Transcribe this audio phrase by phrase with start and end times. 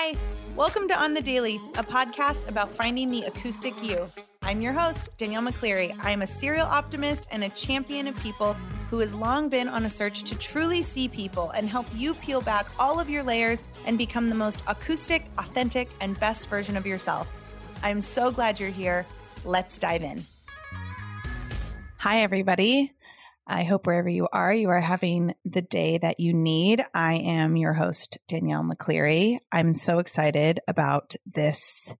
[0.00, 0.14] Hi,
[0.54, 4.08] welcome to On the Daily, a podcast about finding the acoustic you.
[4.42, 5.92] I'm your host, Danielle McCleary.
[5.98, 8.54] I am a serial optimist and a champion of people
[8.90, 12.40] who has long been on a search to truly see people and help you peel
[12.40, 16.86] back all of your layers and become the most acoustic, authentic, and best version of
[16.86, 17.26] yourself.
[17.82, 19.04] I'm so glad you're here.
[19.44, 20.24] Let's dive in.
[21.96, 22.92] Hi, everybody.
[23.50, 26.84] I hope wherever you are, you are having the day that you need.
[26.92, 29.38] I am your host, Danielle McCleary.
[29.50, 31.94] I'm so excited about this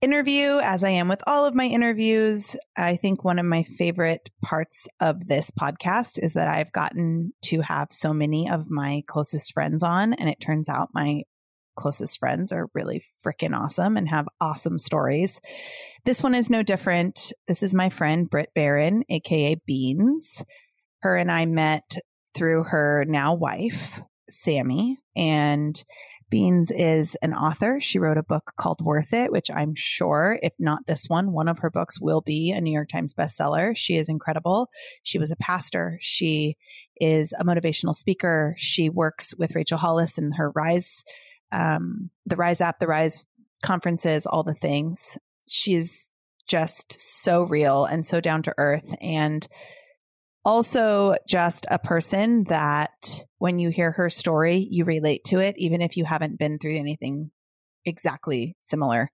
[0.00, 2.56] interview, as I am with all of my interviews.
[2.74, 7.60] I think one of my favorite parts of this podcast is that I've gotten to
[7.60, 11.24] have so many of my closest friends on, and it turns out my
[11.76, 15.42] closest friends are really freaking awesome and have awesome stories.
[16.06, 17.34] This one is no different.
[17.46, 20.42] This is my friend Britt Barron, aka Beans
[21.02, 21.96] her and I met
[22.34, 24.98] through her now wife, Sammy.
[25.16, 25.82] And
[26.30, 27.80] Beans is an author.
[27.80, 31.48] She wrote a book called Worth It, which I'm sure, if not this one, one
[31.48, 33.76] of her books will be a New York Times bestseller.
[33.76, 34.68] She is incredible.
[35.02, 35.98] She was a pastor.
[36.00, 36.56] She
[37.00, 38.54] is a motivational speaker.
[38.56, 41.02] She works with Rachel Hollis and her Rise,
[41.50, 43.26] um, the Rise app, the Rise
[43.64, 45.18] conferences, all the things.
[45.48, 46.10] She's
[46.46, 48.94] just so real and so down to earth.
[49.00, 49.46] And
[50.44, 55.82] also just a person that when you hear her story, you relate to it, even
[55.82, 57.30] if you haven't been through anything
[57.84, 59.10] exactly similar.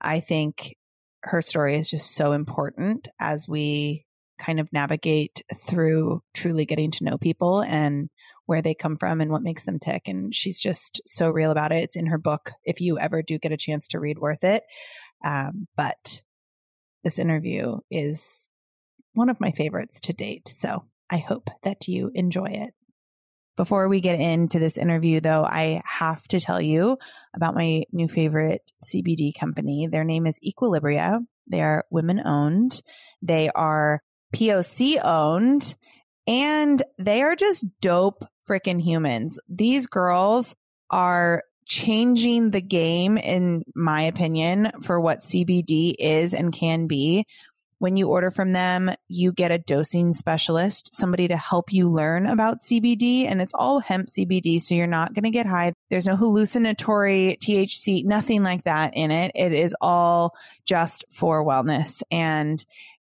[0.00, 0.76] I think
[1.22, 4.04] her story is just so important as we
[4.38, 8.10] kind of navigate through truly getting to know people and
[8.46, 10.02] where they come from and what makes them tick.
[10.06, 11.84] And she's just so real about it.
[11.84, 14.64] It's in her book if you ever do get a chance to read Worth It.
[15.24, 16.22] Um, but
[17.04, 18.50] this interview is
[19.14, 20.48] one of my favorites to date.
[20.48, 22.74] So I hope that you enjoy it.
[23.56, 26.98] Before we get into this interview, though, I have to tell you
[27.34, 29.86] about my new favorite CBD company.
[29.86, 31.20] Their name is Equilibria.
[31.46, 32.82] They are women owned.
[33.22, 34.02] They are
[34.34, 35.76] POC owned
[36.26, 39.38] and they are just dope freaking humans.
[39.48, 40.56] These girls
[40.90, 47.26] are changing the game, in my opinion, for what CBD is and can be.
[47.78, 52.26] When you order from them, you get a dosing specialist, somebody to help you learn
[52.26, 54.60] about CBD and it's all hemp CBD.
[54.60, 55.72] So you're not going to get high.
[55.90, 59.32] There's no hallucinatory THC, nothing like that in it.
[59.34, 62.02] It is all just for wellness.
[62.10, 62.64] And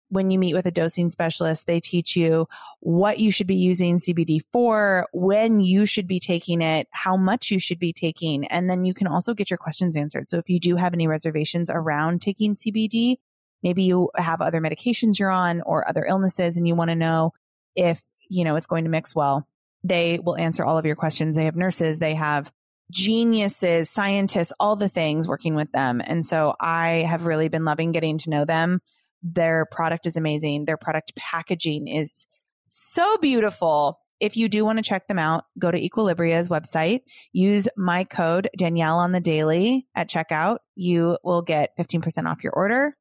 [0.09, 2.47] when you meet with a dosing specialist, they teach you
[2.79, 7.51] what you should be using CBD for, when you should be taking it, how much
[7.51, 10.29] you should be taking, and then you can also get your questions answered.
[10.29, 13.17] So if you do have any reservations around taking CBD,
[13.63, 17.33] maybe you have other medications you're on or other illnesses and you want to know
[17.75, 19.47] if, you know, it's going to mix well.
[19.83, 21.35] They will answer all of your questions.
[21.35, 22.51] They have nurses, they have
[22.91, 26.01] geniuses, scientists, all the things working with them.
[26.03, 28.79] And so I have really been loving getting to know them.
[29.23, 30.65] Their product is amazing.
[30.65, 32.25] Their product packaging is
[32.67, 33.99] so beautiful.
[34.19, 37.01] If you do want to check them out, go to Equilibria's website,
[37.33, 40.57] use my code Danielle on the daily at checkout.
[40.75, 42.95] You will get 15% off your order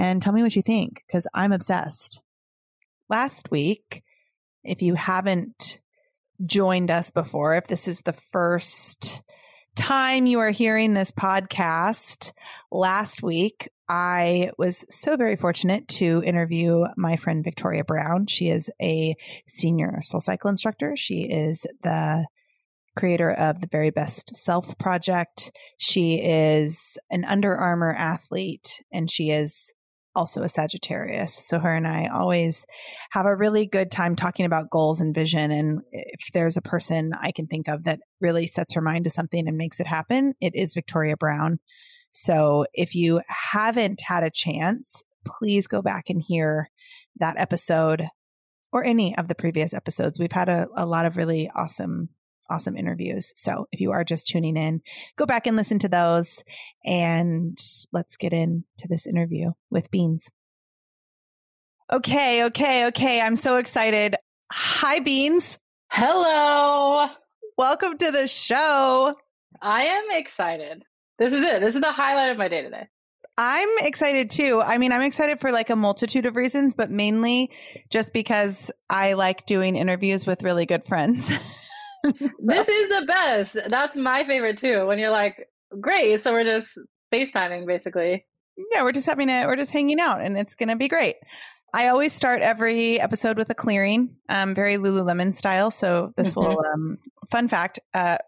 [0.00, 2.22] and tell me what you think because I'm obsessed.
[3.10, 4.02] Last week,
[4.64, 5.78] if you haven't
[6.46, 9.22] joined us before, if this is the first
[9.76, 12.32] time you are hearing this podcast,
[12.72, 18.26] last week I was so very fortunate to interview my friend Victoria Brown.
[18.26, 19.14] She is a
[19.46, 20.96] senior SoulCycle instructor.
[20.96, 22.24] She is the
[22.96, 25.52] creator of the Very Best Self Project.
[25.76, 29.74] She is an Under Armour athlete and she is
[30.14, 31.34] also a Sagittarius.
[31.34, 32.66] So her and I always
[33.10, 35.50] have a really good time talking about goals and vision.
[35.50, 39.10] And if there's a person I can think of that really sets her mind to
[39.10, 41.60] something and makes it happen, it is Victoria Brown.
[42.12, 46.70] So if you haven't had a chance, please go back and hear
[47.16, 48.06] that episode
[48.72, 50.18] or any of the previous episodes.
[50.18, 52.08] We've had a, a lot of really awesome
[52.50, 53.32] awesome interviews.
[53.36, 54.82] So if you are just tuning in,
[55.16, 56.42] go back and listen to those
[56.84, 57.58] and
[57.92, 60.28] let's get into this interview with Beans.
[61.92, 63.20] Okay, okay, okay.
[63.20, 64.16] I'm so excited.
[64.52, 65.58] Hi, Beans.
[65.88, 67.08] Hello.
[67.56, 69.14] Welcome to the show.
[69.60, 70.82] I am excited.
[71.18, 71.60] This is it.
[71.60, 72.86] This is the highlight of my day today.
[73.36, 74.60] I'm excited too.
[74.60, 77.50] I mean, I'm excited for like a multitude of reasons, but mainly
[77.88, 81.30] just because I like doing interviews with really good friends.
[82.04, 82.12] so.
[82.40, 83.58] This is the best.
[83.68, 84.86] That's my favorite too.
[84.86, 85.48] When you're like,
[85.80, 86.78] great, so we're just
[87.12, 88.26] FaceTiming basically.
[88.72, 91.16] Yeah, we're just having it, we're just hanging out and it's going to be great.
[91.72, 95.70] I always start every episode with a clearing, um, very Lululemon style.
[95.70, 96.40] So this mm-hmm.
[96.40, 96.98] will, um,
[97.30, 98.18] fun fact, uh,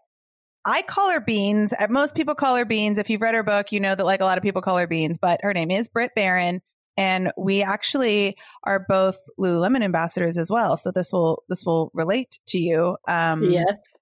[0.65, 1.73] I call her Beans.
[1.89, 2.97] Most people call her Beans.
[2.97, 4.87] If you've read her book, you know that like a lot of people call her
[4.87, 6.61] Beans, but her name is Britt Baron.
[6.95, 10.77] And we actually are both Lululemon ambassadors as well.
[10.77, 12.97] So this will this will relate to you.
[13.07, 14.01] Um, yes.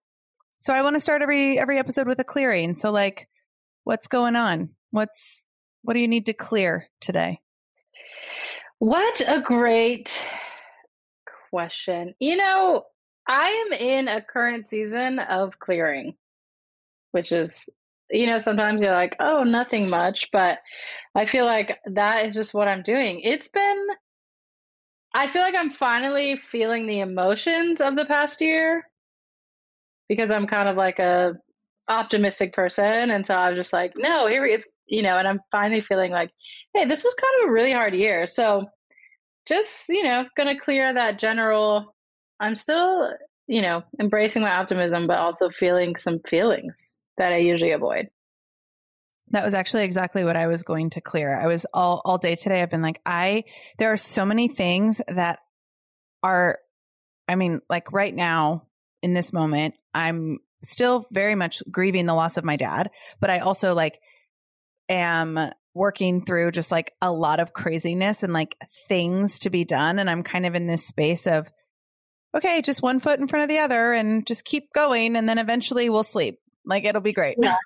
[0.60, 2.76] So I want to start every every episode with a clearing.
[2.76, 3.30] So like,
[3.84, 4.72] what's going on?
[4.92, 5.46] What's
[5.84, 7.40] what do you need to clear today?
[8.80, 10.22] What a great
[11.52, 12.16] question.
[12.20, 12.84] You know,
[13.28, 16.16] I am in a current season of clearing,
[17.12, 17.70] which is,
[18.12, 20.30] you know, sometimes you're like, oh, nothing much.
[20.32, 20.60] But
[21.16, 23.22] I feel like that is just what I'm doing.
[23.24, 23.88] It's been,
[25.14, 28.88] I feel like I'm finally feeling the emotions of the past year
[30.08, 31.36] because I'm kind of like a
[31.88, 33.12] optimistic person.
[33.12, 36.12] And so I was just like, no, here it's, you know, and I'm finally feeling
[36.12, 36.32] like,
[36.74, 38.28] hey, this was kind of a really hard year.
[38.28, 38.68] So
[39.48, 41.96] just, you know, going to clear that general,
[42.40, 43.12] I'm still,
[43.48, 48.10] you know, embracing my optimism, but also feeling some feelings that I usually avoid.
[49.30, 51.40] That was actually exactly what I was going to clear.
[51.40, 52.62] I was all all day today.
[52.62, 53.46] I've been like, I
[53.78, 55.40] there are so many things that
[56.22, 56.60] are
[57.28, 58.68] I mean, like right now
[59.02, 63.40] in this moment, I'm still very much grieving the loss of my dad, but I
[63.40, 64.00] also like
[64.90, 65.40] am
[65.74, 70.00] working through just like a lot of craziness and like things to be done.
[70.00, 71.50] And I'm kind of in this space of,
[72.36, 75.16] okay, just one foot in front of the other and just keep going.
[75.16, 76.40] And then eventually we'll sleep.
[76.66, 77.38] Like it'll be great.
[77.40, 77.58] Yeah,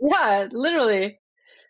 [0.00, 1.18] yeah literally.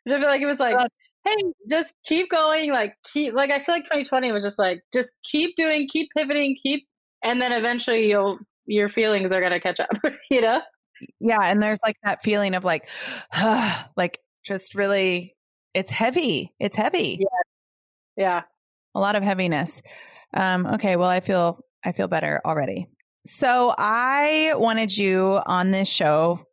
[0.07, 0.89] I feel like it was like, uh,
[1.25, 1.37] hey,
[1.69, 2.73] just keep going.
[2.73, 6.57] Like, keep, like, I feel like 2020 was just like, just keep doing, keep pivoting,
[6.63, 6.87] keep,
[7.23, 9.89] and then eventually you'll, your feelings are going to catch up,
[10.31, 10.61] you know?
[11.21, 11.41] Yeah.
[11.43, 12.89] And there's like that feeling of like,
[13.97, 15.37] like just really,
[15.75, 16.55] it's heavy.
[16.59, 17.19] It's heavy.
[17.21, 17.27] Yeah.
[18.17, 18.43] Yeah.
[18.95, 19.83] A lot of heaviness.
[20.35, 20.97] Um, okay.
[20.97, 22.89] Well, I feel, I feel better already.
[23.27, 26.48] So I wanted you on this show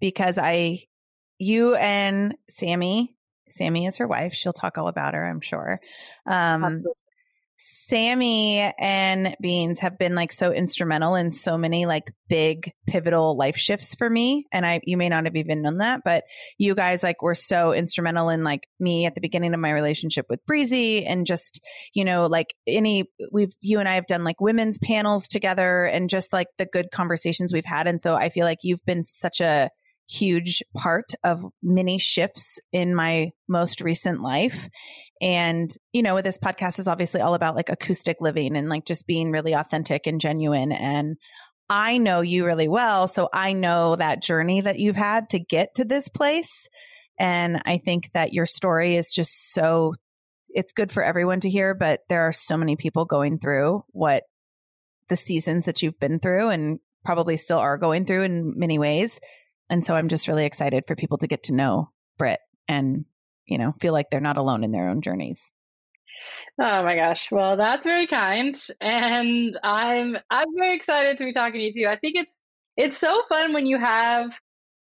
[0.00, 0.84] because I,
[1.38, 3.14] you and Sammy,
[3.48, 4.34] Sammy is her wife.
[4.34, 5.80] She'll talk all about her, I'm sure.
[6.26, 6.82] Um,
[7.58, 13.56] Sammy and Beans have been like so instrumental in so many like big pivotal life
[13.56, 14.46] shifts for me.
[14.52, 16.24] And I, you may not have even known that, but
[16.58, 20.26] you guys like were so instrumental in like me at the beginning of my relationship
[20.28, 21.64] with Breezy and just,
[21.94, 26.10] you know, like any, we've, you and I have done like women's panels together and
[26.10, 27.86] just like the good conversations we've had.
[27.86, 29.70] And so I feel like you've been such a,
[30.08, 34.68] huge part of many shifts in my most recent life.
[35.20, 39.06] And, you know, this podcast is obviously all about like acoustic living and like just
[39.06, 40.72] being really authentic and genuine.
[40.72, 41.16] And
[41.68, 43.08] I know you really well.
[43.08, 46.68] So I know that journey that you've had to get to this place.
[47.18, 49.94] And I think that your story is just so,
[50.50, 54.22] it's good for everyone to hear, but there are so many people going through what
[55.08, 59.18] the seasons that you've been through and probably still are going through in many ways.
[59.68, 63.04] And so I'm just really excited for people to get to know Britt and,
[63.46, 65.50] you know, feel like they're not alone in their own journeys.
[66.60, 67.28] Oh my gosh.
[67.30, 68.60] Well, that's very kind.
[68.80, 71.88] And I'm I'm very excited to be talking to you too.
[71.88, 72.42] I think it's
[72.76, 74.38] it's so fun when you have,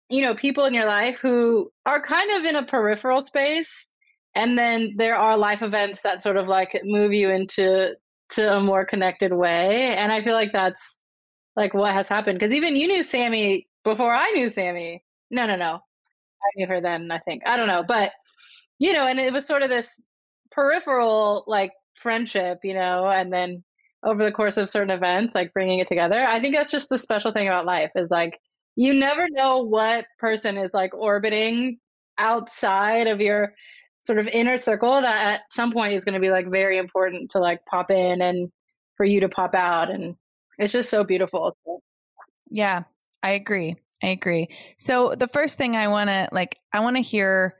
[0.08, 3.88] you know, people in your life who are kind of in a peripheral space
[4.34, 7.94] and then there are life events that sort of like move you into
[8.30, 9.94] to a more connected way.
[9.96, 10.98] And I feel like that's
[11.56, 12.38] like what has happened.
[12.38, 15.04] Because even you knew Sammy before I knew Sammy.
[15.30, 15.74] No, no, no.
[15.74, 17.42] I knew her then, I think.
[17.46, 17.84] I don't know.
[17.86, 18.12] But,
[18.78, 20.06] you know, and it was sort of this
[20.50, 23.64] peripheral, like, friendship, you know, and then
[24.04, 26.24] over the course of certain events, like bringing it together.
[26.24, 28.38] I think that's just the special thing about life is like,
[28.76, 31.78] you never know what person is like orbiting
[32.18, 33.52] outside of your
[34.00, 37.32] sort of inner circle that at some point is going to be like very important
[37.32, 38.50] to like pop in and
[38.96, 39.90] for you to pop out.
[39.90, 40.14] And
[40.58, 41.56] it's just so beautiful.
[42.50, 42.84] Yeah,
[43.22, 43.76] I agree.
[44.02, 44.48] I agree.
[44.76, 47.56] So the first thing I want to like, I want to hear.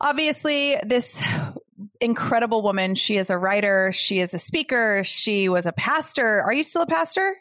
[0.00, 1.22] Obviously, this
[2.00, 2.94] incredible woman.
[2.94, 3.92] She is a writer.
[3.92, 5.02] She is a speaker.
[5.04, 6.42] She was a pastor.
[6.42, 7.36] Are you still a pastor?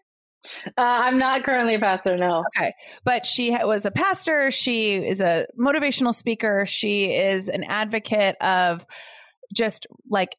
[0.65, 2.43] Uh, I'm not currently a pastor, no.
[2.57, 2.73] Okay.
[3.03, 4.51] But she was a pastor.
[4.51, 6.65] She is a motivational speaker.
[6.65, 8.85] She is an advocate of
[9.53, 10.35] just like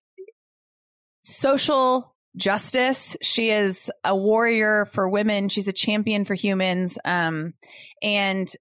[1.23, 3.17] social justice.
[3.23, 5.49] She is a warrior for women.
[5.49, 6.99] She's a champion for humans.
[7.05, 7.55] Um,
[8.03, 8.53] and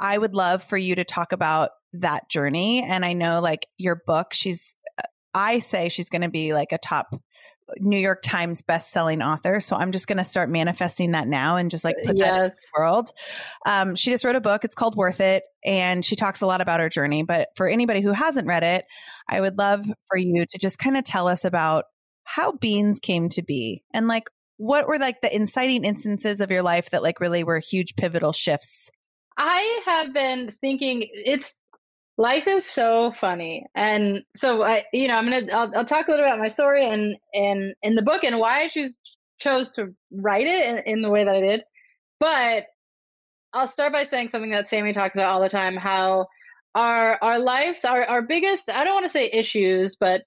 [0.00, 2.82] I would love for you to talk about that journey.
[2.82, 4.76] And I know like your book, she's,
[5.32, 7.14] I say she's going to be like a top
[7.78, 9.58] New York Times best-selling author.
[9.58, 12.26] So I'm just going to start manifesting that now and just like put yes.
[12.26, 13.10] that in the world.
[13.66, 14.64] Um, she just wrote a book.
[14.64, 17.22] It's called Worth It, and she talks a lot about her journey.
[17.22, 18.84] But for anybody who hasn't read it,
[19.28, 21.86] I would love for you to just kind of tell us about
[22.24, 26.62] how beans came to be and like what were like the inciting instances of your
[26.62, 28.90] life that like really were huge pivotal shifts?
[29.36, 31.54] I have been thinking it's
[32.16, 36.10] life is so funny and so i you know i'm gonna I'll, I'll, talk a
[36.12, 38.96] little about my story and and in the book and why i choose
[39.40, 41.62] chose to write it in, in the way that i did
[42.20, 42.66] but
[43.52, 46.28] i'll start by saying something that sammy talks about all the time how
[46.76, 50.22] our our lives our, our biggest i don't want to say issues but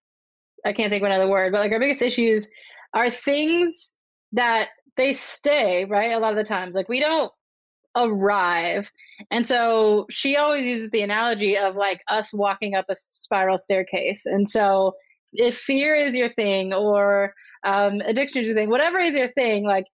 [0.66, 2.50] i can't think of another word but like our biggest issues
[2.94, 3.94] are things
[4.32, 7.32] that they stay right a lot of the times like we don't
[7.98, 8.92] arrive.
[9.32, 14.26] And so she always uses the analogy of like us walking up a spiral staircase.
[14.26, 14.94] And so
[15.34, 17.34] if fear is your thing or
[17.66, 19.86] um, addiction is your thing, whatever is your thing, like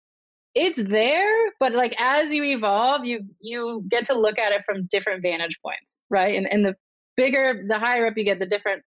[0.54, 4.86] it's there, but like as you evolve, you you get to look at it from
[4.86, 6.36] different vantage points, right?
[6.36, 6.76] And and the
[7.18, 8.84] bigger, the higher up you get, the different,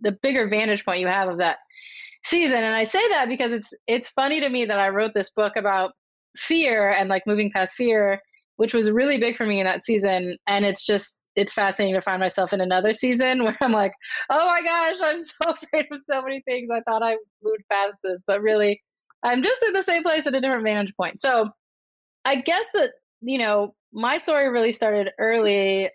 [0.00, 1.58] the bigger vantage point you have of that
[2.24, 2.62] season.
[2.62, 5.54] And I say that because it's it's funny to me that I wrote this book
[5.56, 5.92] about
[6.36, 8.20] fear and like moving past fear
[8.58, 10.36] which was really big for me in that season.
[10.48, 13.92] And it's just, it's fascinating to find myself in another season where I'm like,
[14.30, 16.68] oh my gosh, I'm so afraid of so many things.
[16.70, 18.82] I thought I moved past this, but really,
[19.22, 21.20] I'm just in the same place at a different vantage point.
[21.20, 21.50] So
[22.24, 22.90] I guess that,
[23.20, 25.90] you know, my story really started early.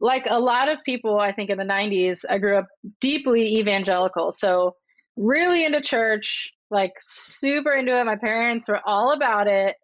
[0.00, 2.66] Like a lot of people, I think in the 90s, I grew up
[3.00, 4.32] deeply evangelical.
[4.32, 4.76] So
[5.16, 8.04] really into church, like super into it.
[8.04, 9.76] My parents were all about it.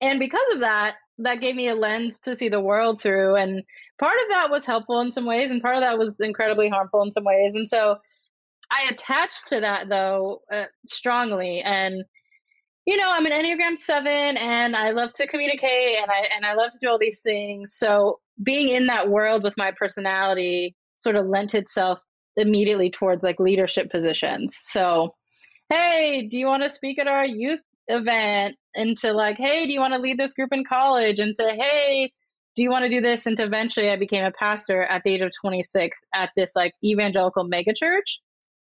[0.00, 3.62] And because of that, that gave me a lens to see the world through and
[4.00, 7.02] part of that was helpful in some ways and part of that was incredibly harmful
[7.02, 7.96] in some ways and so
[8.70, 12.02] i attached to that though uh, strongly and
[12.86, 16.54] you know i'm an enneagram 7 and i love to communicate and i and i
[16.54, 21.16] love to do all these things so being in that world with my personality sort
[21.16, 22.00] of lent itself
[22.36, 25.14] immediately towards like leadership positions so
[25.68, 29.80] hey do you want to speak at our youth event into like, hey, do you
[29.80, 31.18] want to lead this group in college?
[31.18, 32.12] Into hey,
[32.56, 33.26] do you want to do this?
[33.26, 37.48] And eventually I became a pastor at the age of 26 at this like evangelical
[37.48, 38.18] megachurch,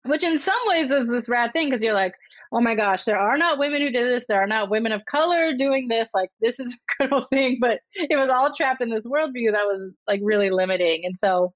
[0.05, 2.15] which in some ways is this rad thing because you're like,
[2.55, 4.27] oh my gosh, there are not women who did this.
[4.27, 6.11] There are not women of color doing this.
[6.15, 9.67] Like this is a incredible thing, but it was all trapped in this worldview that
[9.67, 11.05] was like really limiting.
[11.05, 11.53] And so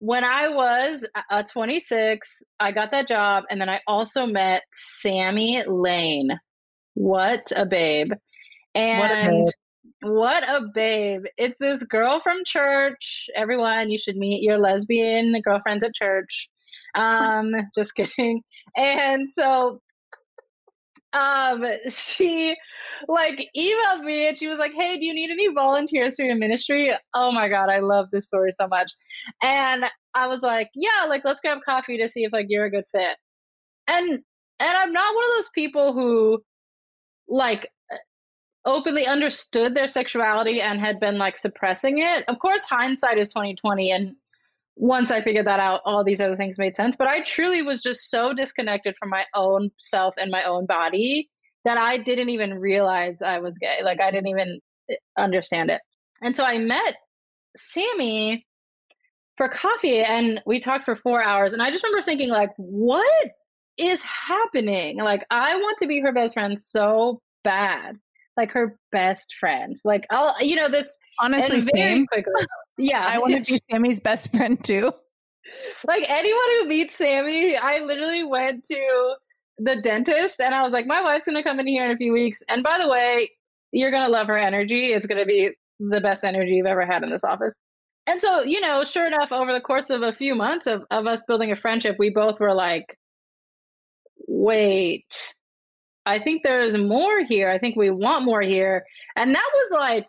[0.00, 5.62] when I was uh, 26, I got that job, and then I also met Sammy
[5.66, 6.30] Lane.
[6.94, 8.10] What a babe.
[8.74, 9.48] And what a babe.
[10.02, 11.22] What a babe.
[11.38, 13.30] It's this girl from church.
[13.36, 16.48] Everyone, you should meet your lesbian girlfriends at church.
[16.96, 18.42] Um, just kidding.
[18.76, 19.80] And so
[21.12, 22.56] um she
[23.08, 26.36] like emailed me and she was like, Hey, do you need any volunteers for your
[26.36, 26.92] ministry?
[27.14, 28.90] Oh my god, I love this story so much.
[29.42, 32.70] And I was like, Yeah, like let's grab coffee to see if like you're a
[32.70, 33.16] good fit.
[33.88, 34.22] And
[34.60, 36.42] and I'm not one of those people who
[37.28, 37.68] like
[38.64, 42.24] openly understood their sexuality and had been like suppressing it.
[42.28, 44.16] Of course, hindsight is 2020 and
[44.76, 46.96] once I figured that out, all these other things made sense.
[46.96, 51.28] But I truly was just so disconnected from my own self and my own body
[51.64, 53.78] that I didn't even realize I was gay.
[53.84, 54.60] Like I didn't even
[54.90, 55.80] eh, understand it.
[56.22, 56.96] And so I met
[57.56, 58.46] Sammy
[59.36, 61.52] for coffee and we talked for four hours.
[61.52, 63.30] And I just remember thinking, like, what
[63.78, 64.98] is happening?
[64.98, 67.96] Like, I want to be her best friend so bad.
[68.36, 69.76] Like her best friend.
[69.84, 72.06] Like I'll you know, this honestly same.
[72.06, 72.32] quickly.
[72.78, 73.04] Yeah.
[73.06, 74.92] I want to be Sammy's best friend too.
[75.86, 79.14] Like anyone who meets Sammy, I literally went to
[79.58, 82.12] the dentist and I was like, My wife's gonna come in here in a few
[82.12, 82.42] weeks.
[82.48, 83.30] And by the way,
[83.72, 84.92] you're gonna love her energy.
[84.92, 87.54] It's gonna be the best energy you've ever had in this office.
[88.06, 91.06] And so, you know, sure enough, over the course of a few months of, of
[91.06, 92.98] us building a friendship, we both were like,
[94.26, 95.34] wait,
[96.04, 97.48] I think there's more here.
[97.48, 98.84] I think we want more here.
[99.14, 100.06] And that was like,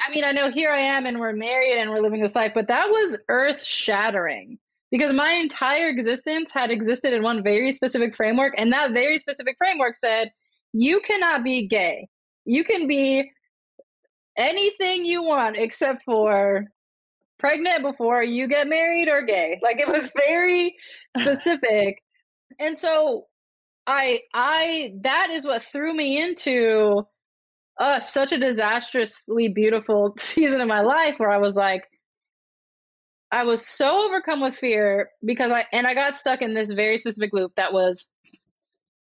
[0.00, 2.52] I mean, I know here I am and we're married and we're living this life,
[2.54, 4.58] but that was earth shattering
[4.90, 8.54] because my entire existence had existed in one very specific framework.
[8.56, 10.30] And that very specific framework said,
[10.72, 12.08] you cannot be gay.
[12.44, 13.30] You can be
[14.36, 16.66] anything you want except for
[17.38, 19.58] pregnant before you get married or gay.
[19.62, 20.76] Like it was very
[21.16, 22.02] specific.
[22.58, 23.26] and so
[23.86, 27.06] I I that is what threw me into
[27.78, 31.86] uh such a disastrously beautiful season of my life where I was like
[33.32, 36.98] I was so overcome with fear because I and I got stuck in this very
[36.98, 38.08] specific loop that was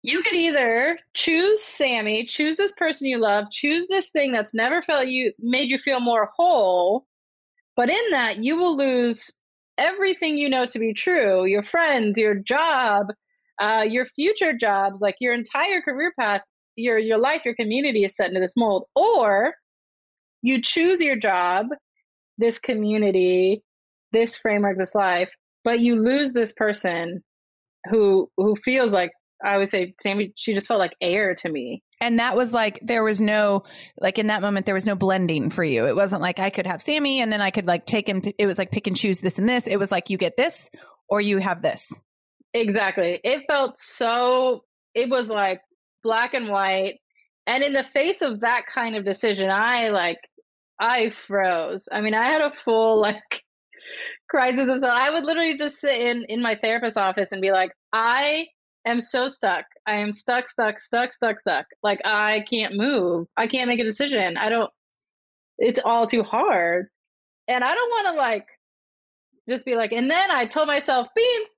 [0.02, 4.82] you could either choose Sammy, choose this person you love, choose this thing that's never
[4.82, 7.06] felt you made you feel more whole,
[7.76, 9.30] but in that you will lose
[9.78, 13.08] everything you know to be true, your friends, your job,
[13.60, 16.42] uh, your future jobs, like your entire career path,
[16.80, 19.54] your your life, your community is set into this mold, or
[20.42, 21.68] you choose your job,
[22.38, 23.64] this community,
[24.12, 25.30] this framework, this life,
[25.64, 27.24] but you lose this person
[27.90, 29.12] who who feels like
[29.44, 31.82] I would say Sammy, she just felt like air to me.
[32.02, 33.64] And that was like there was no
[34.00, 35.86] like in that moment there was no blending for you.
[35.86, 38.46] It wasn't like I could have Sammy and then I could like take and it
[38.46, 39.68] was like pick and choose this and this.
[39.68, 40.70] It was like you get this
[41.10, 41.90] or you have this.
[42.54, 43.20] Exactly.
[43.24, 45.62] It felt so it was like
[46.04, 47.00] black and white.
[47.48, 50.20] And in the face of that kind of decision, I like
[50.80, 51.90] I froze.
[51.92, 53.44] I mean, I had a full like
[54.30, 54.94] crisis of self.
[54.94, 58.48] I would literally just sit in in my therapist's office and be like, I
[58.86, 59.66] am so stuck.
[59.88, 61.66] I am stuck, stuck, stuck, stuck, stuck.
[61.84, 63.28] Like I can't move.
[63.38, 64.38] I can't make a decision.
[64.38, 64.72] I don't.
[65.58, 66.88] It's all too hard,
[67.50, 68.48] and I don't want to like
[69.50, 69.92] just be like.
[69.92, 71.56] And then I told myself, Beans,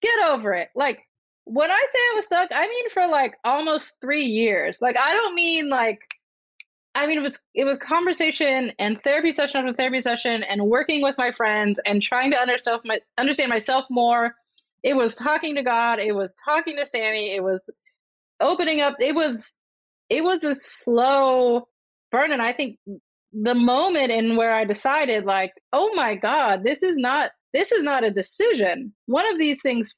[0.00, 0.68] get over it.
[0.74, 1.00] Like
[1.48, 4.80] when I say I was stuck, I mean for like almost three years.
[4.82, 6.00] Like I don't mean like
[6.94, 11.00] I mean, it was it was conversation and therapy session after therapy session, and working
[11.00, 14.34] with my friends and trying to understand my understand myself more.
[14.82, 16.00] It was talking to God.
[16.00, 17.34] It was talking to Sammy.
[17.34, 17.70] It was
[18.40, 18.96] opening up.
[19.00, 19.54] It was
[20.10, 21.68] it was a slow
[22.10, 22.78] burn, and I think
[23.32, 27.84] the moment in where I decided, like, oh my God, this is not this is
[27.84, 28.92] not a decision.
[29.06, 29.94] One of these things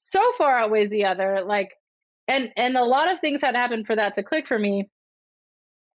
[0.00, 1.42] so far outweighs the other.
[1.44, 1.70] Like,
[2.28, 4.88] and and a lot of things had happened for that to click for me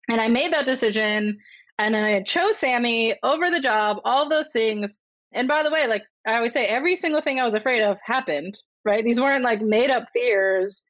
[0.09, 1.39] and I made that decision
[1.79, 4.99] and I chose Sammy over the job, all those things.
[5.33, 7.97] And by the way, like I always say, every single thing I was afraid of
[8.05, 9.05] happened, right?
[9.05, 10.83] These weren't like made up fears.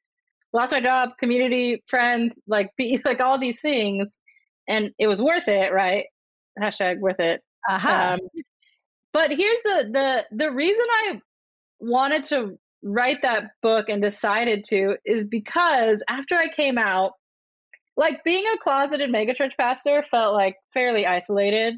[0.51, 4.17] Lost my job, community, friends, like be, like all these things.
[4.67, 6.05] And it was worth it, right?
[6.61, 7.41] Hashtag worth it.
[7.69, 8.13] Uh-huh.
[8.13, 8.19] Um,
[9.13, 11.21] but here's the the the reason I
[11.79, 17.13] wanted to write that book and decided to is because after I came out,
[17.95, 21.75] like being a closeted megachurch pastor felt like fairly isolated,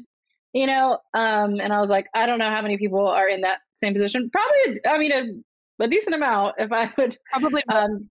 [0.52, 0.98] you know.
[1.14, 3.92] Um, and I was like, I don't know how many people are in that same
[3.92, 4.30] position.
[4.30, 6.56] Probably, I mean, a, a decent amount.
[6.58, 8.08] If I would probably, um,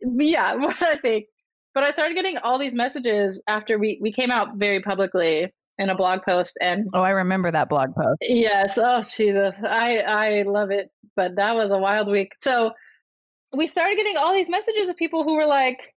[0.00, 1.26] yeah, what I think.
[1.74, 5.90] But I started getting all these messages after we we came out very publicly in
[5.90, 10.42] a blog post and oh i remember that blog post yes oh jesus i i
[10.42, 12.72] love it but that was a wild week so
[13.54, 15.94] we started getting all these messages of people who were like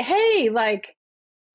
[0.00, 0.96] hey, like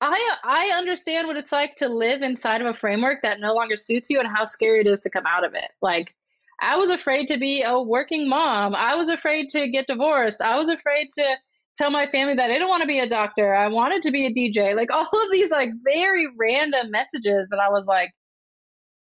[0.00, 3.76] I I understand what it's like to live inside of a framework that no longer
[3.76, 5.70] suits you and how scary it is to come out of it.
[5.82, 6.14] Like
[6.60, 8.74] I was afraid to be a working mom.
[8.74, 10.40] I was afraid to get divorced.
[10.40, 11.36] I was afraid to
[11.76, 13.54] tell my family that I didn't want to be a doctor.
[13.54, 14.74] I wanted to be a DJ.
[14.74, 18.12] Like all of these like very random messages and I was like,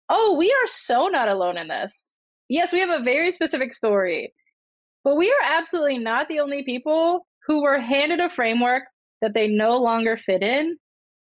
[0.09, 2.13] "Oh, we are so not alone in this."
[2.49, 4.33] Yes, we have a very specific story.
[5.03, 8.83] But we are absolutely not the only people who were handed a framework
[9.21, 10.77] that they no longer fit in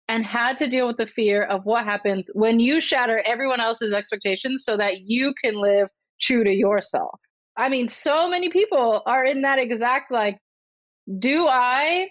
[0.09, 3.93] and had to deal with the fear of what happens when you shatter everyone else's
[3.93, 5.88] expectations so that you can live
[6.19, 7.19] true to yourself.
[7.57, 10.38] I mean, so many people are in that exact like,
[11.17, 12.10] do I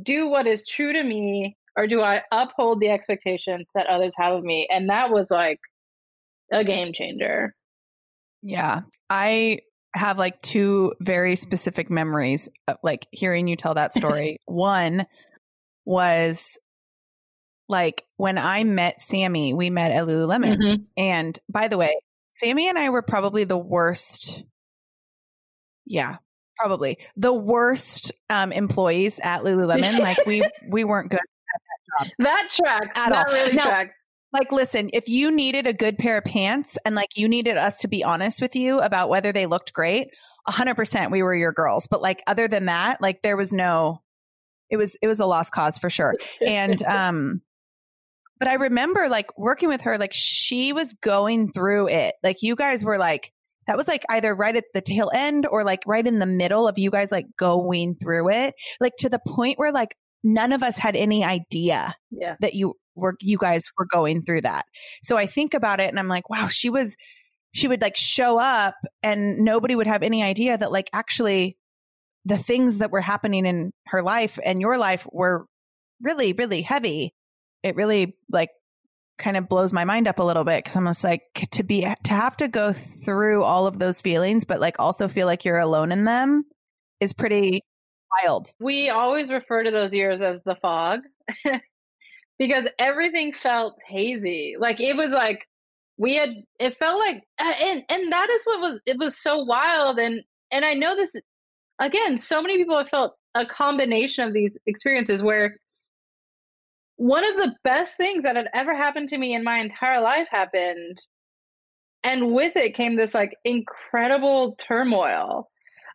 [0.00, 4.34] do what is true to me or do I uphold the expectations that others have
[4.34, 4.66] of me?
[4.70, 5.60] And that was like
[6.52, 7.54] a game changer.
[8.42, 8.82] Yeah.
[9.10, 9.60] I
[9.94, 12.48] have like two very specific memories
[12.82, 14.40] like hearing you tell that story.
[14.46, 15.06] One
[15.84, 16.58] was
[17.68, 20.56] like when I met Sammy, we met at Lululemon.
[20.56, 20.82] Mm-hmm.
[20.96, 21.96] And by the way,
[22.32, 24.44] Sammy and I were probably the worst.
[25.86, 26.16] Yeah,
[26.58, 29.98] probably the worst um, employees at Lululemon.
[30.00, 32.12] like we we weren't good at that job.
[32.18, 32.98] That tracks.
[32.98, 33.34] At that all.
[33.34, 34.06] really now, tracks.
[34.32, 37.78] Like, listen, if you needed a good pair of pants and like you needed us
[37.80, 40.08] to be honest with you about whether they looked great,
[40.46, 41.86] 100% we were your girls.
[41.90, 44.02] But like, other than that, like there was no,
[44.68, 46.14] it was, it was a lost cause for sure.
[46.46, 47.40] And, um,
[48.38, 52.14] but I remember like working with her, like she was going through it.
[52.22, 53.32] Like you guys were like,
[53.68, 56.66] that was like either right at the tail end or like right in the middle
[56.66, 60.62] of you guys like going through it, like to the point where like none of
[60.62, 62.36] us had any idea yeah.
[62.40, 64.64] that you were you guys were going through that.
[65.02, 66.96] So I think about it and I'm like, wow, she was
[67.52, 71.58] she would like show up and nobody would have any idea that like actually
[72.24, 75.44] the things that were happening in her life and your life were
[76.00, 77.12] really really heavy.
[77.62, 78.48] It really like
[79.18, 81.86] kind of blows my mind up a little bit because I'm just like to be
[82.04, 85.58] to have to go through all of those feelings, but like also feel like you're
[85.58, 86.44] alone in them
[87.00, 87.62] is pretty
[88.22, 88.52] wild.
[88.60, 91.00] We always refer to those years as the fog
[92.38, 94.56] because everything felt hazy.
[94.58, 95.46] Like it was like
[95.98, 99.98] we had it felt like and and that is what was it was so wild
[99.98, 101.14] and and I know this
[101.80, 105.56] again so many people have felt a combination of these experiences where
[106.98, 110.28] one of the best things that had ever happened to me in my entire life
[110.30, 111.00] happened.
[112.02, 115.48] And with it came this like incredible turmoil.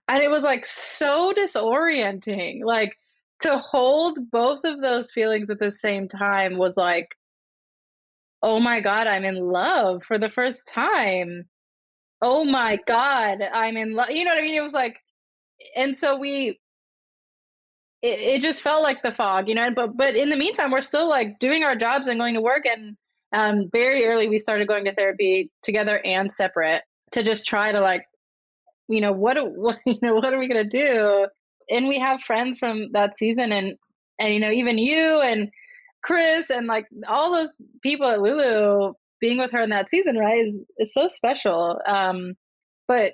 [0.08, 2.64] And it was like so disorienting.
[2.64, 2.96] Like
[3.42, 7.10] to hold both of those feelings at the same time was like
[8.42, 11.46] oh my god i'm in love for the first time.
[12.22, 14.56] Oh my god i'm in love you know what i mean?
[14.56, 14.98] It was like
[15.76, 16.62] and so we
[18.04, 20.82] it, it just felt like the fog you know but but in the meantime we're
[20.82, 22.96] still like doing our jobs and going to work and
[23.36, 27.80] um, very early we started going to therapy together and separate to just try to
[27.80, 28.04] like
[28.88, 31.28] you know what what you know what are we gonna do?
[31.70, 33.76] And we have friends from that season and
[34.20, 35.50] and you know even you and
[36.04, 40.44] chris and like all those people at lulu being with her in that season right
[40.44, 41.80] is is so special.
[41.88, 42.34] Um
[42.88, 43.14] but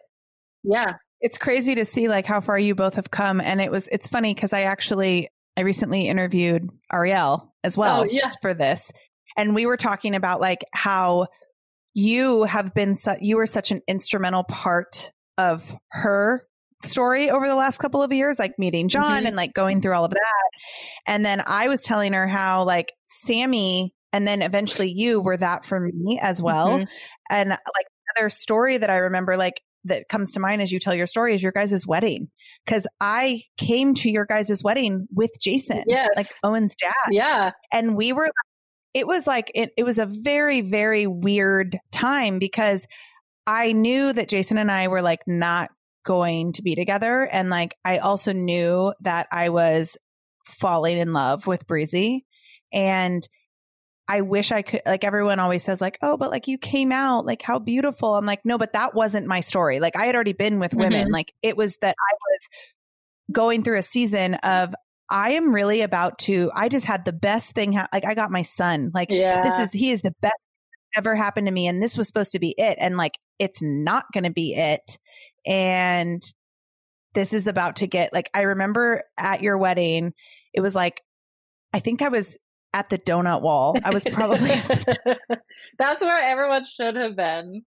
[0.64, 3.88] yeah it's crazy to see like how far you both have come and it was
[3.92, 8.22] it's funny because i actually i recently interviewed ariel as well oh, yeah.
[8.22, 8.92] just for this
[9.38, 11.28] and we were talking about like how
[11.94, 16.46] you have been su- you were such an instrumental part of her
[16.84, 19.28] story over the last couple of years like meeting John mm-hmm.
[19.28, 20.50] and like going through all of that
[21.06, 25.66] and then I was telling her how like Sammy and then eventually you were that
[25.66, 26.84] for me as well mm-hmm.
[27.30, 30.94] and like another story that I remember like that comes to mind as you tell
[30.94, 32.30] your story is your guys' wedding.
[32.68, 36.10] Cause I came to your guys' wedding with Jason, yes.
[36.16, 36.94] like Owen's dad.
[37.12, 37.52] Yeah.
[37.72, 38.30] And we were
[38.94, 42.88] it was like it, it was a very very weird time because
[43.48, 45.70] i knew that jason and i were like not
[46.06, 49.98] going to be together and like i also knew that i was
[50.46, 52.26] falling in love with breezy
[52.72, 53.28] and
[54.10, 57.26] i wish i could like everyone always says like oh but like you came out
[57.26, 60.34] like how beautiful i'm like no but that wasn't my story like i had already
[60.34, 61.14] been with women mm-hmm.
[61.14, 62.50] like it was that i was
[63.32, 64.74] going through a season of
[65.10, 67.74] I am really about to, I just had the best thing.
[67.74, 68.92] Ha- like I got my son.
[68.94, 69.42] Like yeah.
[69.42, 70.36] this is, he is the best
[70.96, 71.68] ever happened to me.
[71.68, 72.78] And this was supposed to be it.
[72.80, 74.98] And like, it's not going to be it.
[75.46, 76.22] And
[77.14, 80.14] this is about to get like, I remember at your wedding,
[80.54, 81.02] it was like,
[81.74, 82.38] I think I was
[82.74, 83.76] at the donut wall.
[83.84, 84.50] I was probably.
[85.78, 87.64] That's where everyone should have been.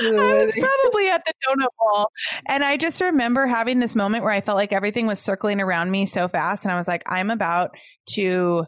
[0.00, 2.10] I was probably at the donut wall.
[2.46, 5.90] And I just remember having this moment where I felt like everything was circling around
[5.90, 6.64] me so fast.
[6.64, 7.76] And I was like, I'm about
[8.14, 8.66] to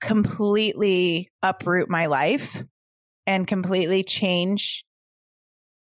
[0.00, 2.62] completely uproot my life
[3.26, 4.84] and completely change,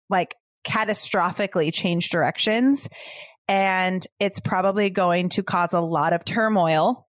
[0.10, 0.36] like
[0.68, 2.90] catastrophically change directions.
[3.48, 7.05] And it's probably going to cause a lot of turmoil,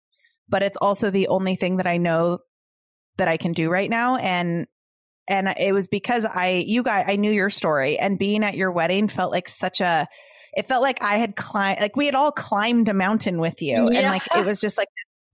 [0.49, 2.39] but it's also the only thing that I know
[3.19, 4.17] that I can do right now.
[4.17, 4.67] And
[5.29, 8.73] and it was because I, you guys, I knew your story and being at your
[8.73, 10.07] wedding felt like such a,
[10.55, 13.91] it felt like I had climbed, like we had all climbed a mountain with you.
[13.91, 14.01] Yeah.
[14.01, 14.89] And like, it was just like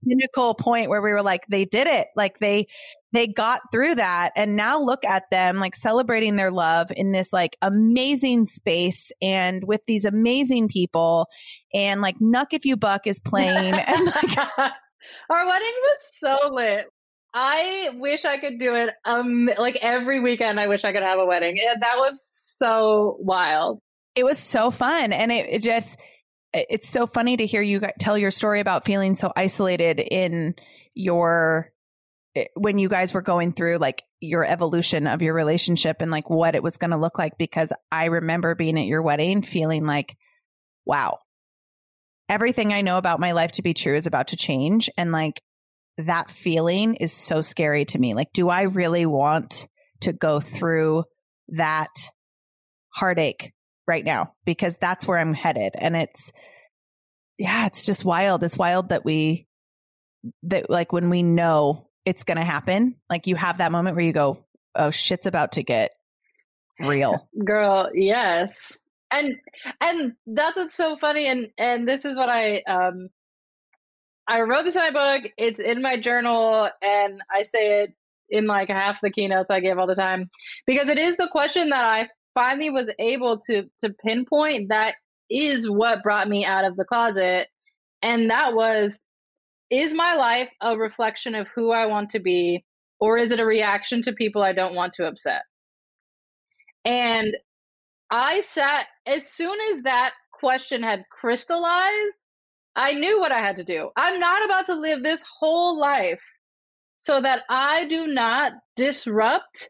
[0.07, 2.07] pinnacle point where we were like, they did it.
[2.15, 2.67] Like they,
[3.11, 4.29] they got through that.
[4.35, 9.63] And now look at them like celebrating their love in this like amazing space and
[9.65, 11.27] with these amazing people.
[11.73, 13.73] And like Knuck If You Buck is playing.
[13.77, 14.71] and like,
[15.29, 16.85] our wedding was so lit.
[17.33, 21.19] I wish I could do it um like every weekend I wish I could have
[21.19, 21.57] a wedding.
[21.79, 23.79] that was so wild.
[24.15, 25.99] It was so fun and it, it just
[26.53, 30.55] it's so funny to hear you tell your story about feeling so isolated in
[30.95, 31.71] your
[32.35, 36.29] eh, when you guys were going through like your evolution of your relationship and like
[36.29, 39.85] what it was going to look like because I remember being at your wedding feeling
[39.85, 40.17] like
[40.85, 41.19] wow
[42.29, 45.41] everything I know about my life to be true is about to change and like
[45.97, 48.13] that feeling is so scary to me.
[48.13, 49.67] Like, do I really want
[50.01, 51.03] to go through
[51.49, 51.89] that
[52.89, 53.51] heartache
[53.85, 54.33] right now?
[54.45, 55.73] Because that's where I'm headed.
[55.75, 56.31] And it's,
[57.37, 58.43] yeah, it's just wild.
[58.43, 59.47] It's wild that we,
[60.43, 64.05] that like when we know it's going to happen, like you have that moment where
[64.05, 65.91] you go, oh, shit's about to get
[66.79, 67.27] real.
[67.43, 68.77] Girl, yes.
[69.11, 69.35] And
[69.81, 73.09] and that's what's so funny and and this is what I um
[74.27, 75.31] I wrote this in my book.
[75.37, 77.93] It's in my journal, and I say it
[78.29, 80.29] in like half the keynotes I give all the time
[80.67, 84.69] because it is the question that I finally was able to to pinpoint.
[84.69, 84.95] That
[85.31, 87.47] is what brought me out of the closet,
[88.03, 89.01] and that was:
[89.71, 92.63] Is my life a reflection of who I want to be,
[92.99, 95.41] or is it a reaction to people I don't want to upset?
[96.85, 97.35] And
[98.11, 102.25] I sat as soon as that question had crystallized
[102.75, 103.89] I knew what I had to do.
[103.97, 106.21] I'm not about to live this whole life
[106.99, 109.69] so that I do not disrupt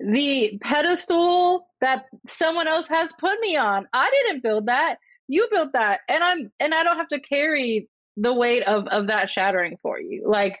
[0.00, 3.86] the pedestal that someone else has put me on.
[3.92, 4.96] I didn't build that.
[5.28, 9.06] you built that and i'm and i don't have to carry the weight of of
[9.08, 10.58] that shattering for you like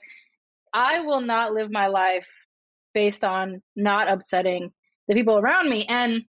[0.74, 2.26] i will not live my life
[2.94, 4.72] based on not upsetting
[5.08, 6.22] the people around me and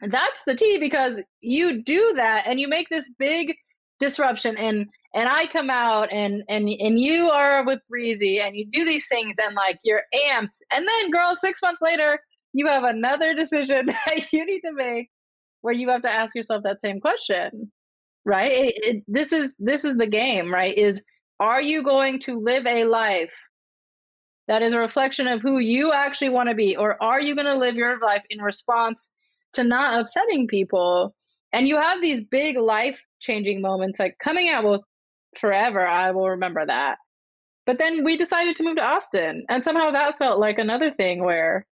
[0.00, 3.54] that's the tea because you do that and you make this big
[3.98, 8.66] disruption and and I come out and and and you are with Breezy and you
[8.70, 12.18] do these things and like you're amped and then girl 6 months later
[12.52, 15.08] you have another decision that you need to make
[15.62, 17.70] where you have to ask yourself that same question
[18.26, 18.50] right?
[18.50, 20.76] It, it, this is this is the game right?
[20.76, 21.02] Is
[21.40, 23.32] are you going to live a life
[24.48, 27.46] that is a reflection of who you actually want to be or are you going
[27.46, 29.12] to live your life in response
[29.54, 31.14] to not upsetting people.
[31.52, 34.84] And you have these big life changing moments like coming out will
[35.38, 36.98] forever i will remember that.
[37.64, 41.24] But then we decided to move to austin and somehow that felt like another thing
[41.24, 41.66] where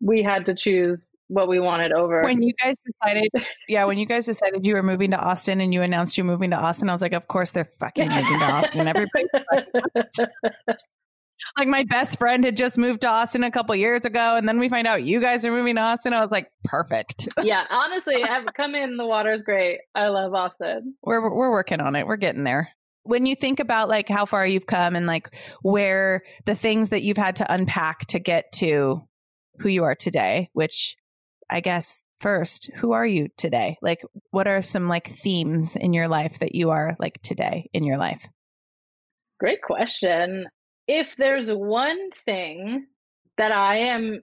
[0.00, 2.22] we had to choose what we wanted over.
[2.22, 3.30] When you guys decided
[3.68, 6.50] yeah when you guys decided you were moving to austin and you announced you're moving
[6.50, 8.88] to austin i was like of course they're fucking moving to austin.
[8.88, 9.26] Everybody
[11.56, 14.58] like my best friend had just moved to Austin a couple years ago, and then
[14.58, 16.12] we find out you guys are moving to Austin.
[16.12, 17.28] I was like, perfect.
[17.42, 18.96] yeah, honestly, I've come in.
[18.96, 19.80] The water's great.
[19.94, 20.94] I love Austin.
[21.02, 22.06] We're we're working on it.
[22.06, 22.70] We're getting there.
[23.04, 27.02] When you think about like how far you've come and like where the things that
[27.02, 29.02] you've had to unpack to get to
[29.58, 30.96] who you are today, which
[31.50, 33.76] I guess first, who are you today?
[33.82, 37.84] Like, what are some like themes in your life that you are like today in
[37.84, 38.24] your life?
[39.40, 40.46] Great question
[40.86, 42.86] if there's one thing
[43.38, 44.22] that I am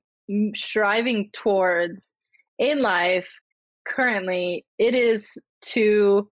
[0.55, 2.13] striving towards
[2.57, 3.29] in life
[3.87, 6.29] currently, it is to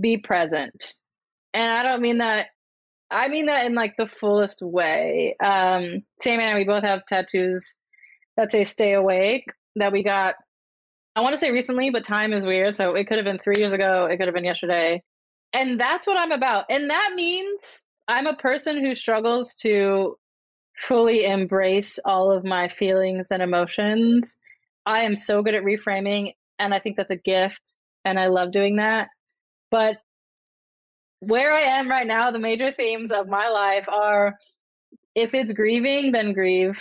[0.00, 0.94] be present.
[1.54, 2.48] And I don't mean that
[3.10, 5.36] I mean that in like the fullest way.
[5.44, 7.78] Um Sam and I we both have tattoos
[8.36, 9.44] that say stay awake
[9.76, 10.36] that we got
[11.14, 12.74] I want to say recently, but time is weird.
[12.74, 15.02] So it could have been three years ago, it could have been yesterday.
[15.52, 16.66] And that's what I'm about.
[16.70, 20.16] And that means I'm a person who struggles to
[20.88, 24.36] fully embrace all of my feelings and emotions.
[24.84, 28.52] I am so good at reframing, and I think that's a gift, and I love
[28.52, 29.08] doing that.
[29.70, 29.98] But
[31.20, 34.34] where I am right now, the major themes of my life are
[35.14, 36.78] if it's grieving, then grieve.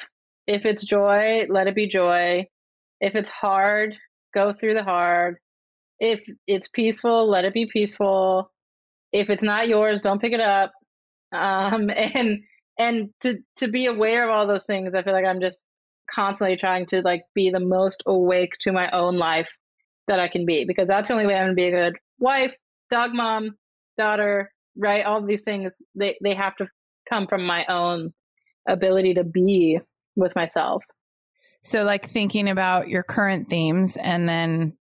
[0.48, 2.48] If it's joy, let it be joy.
[3.00, 3.96] If it's hard,
[4.34, 5.38] go through the hard.
[6.00, 8.52] If it's peaceful, let it be peaceful.
[9.12, 10.72] If it's not yours, don't pick it up
[11.32, 12.40] um, and
[12.78, 15.62] and to to be aware of all those things i feel like i'm just
[16.10, 19.50] constantly trying to like be the most awake to my own life
[20.08, 22.54] that i can be because that's the only way i'm to be a good wife
[22.90, 23.56] dog mom
[23.98, 25.06] daughter right?
[25.06, 26.68] All these things they they have to
[27.10, 28.14] come from my own
[28.68, 29.80] ability to be
[30.16, 30.84] with myself.
[31.64, 34.78] So like thinking about your current themes and then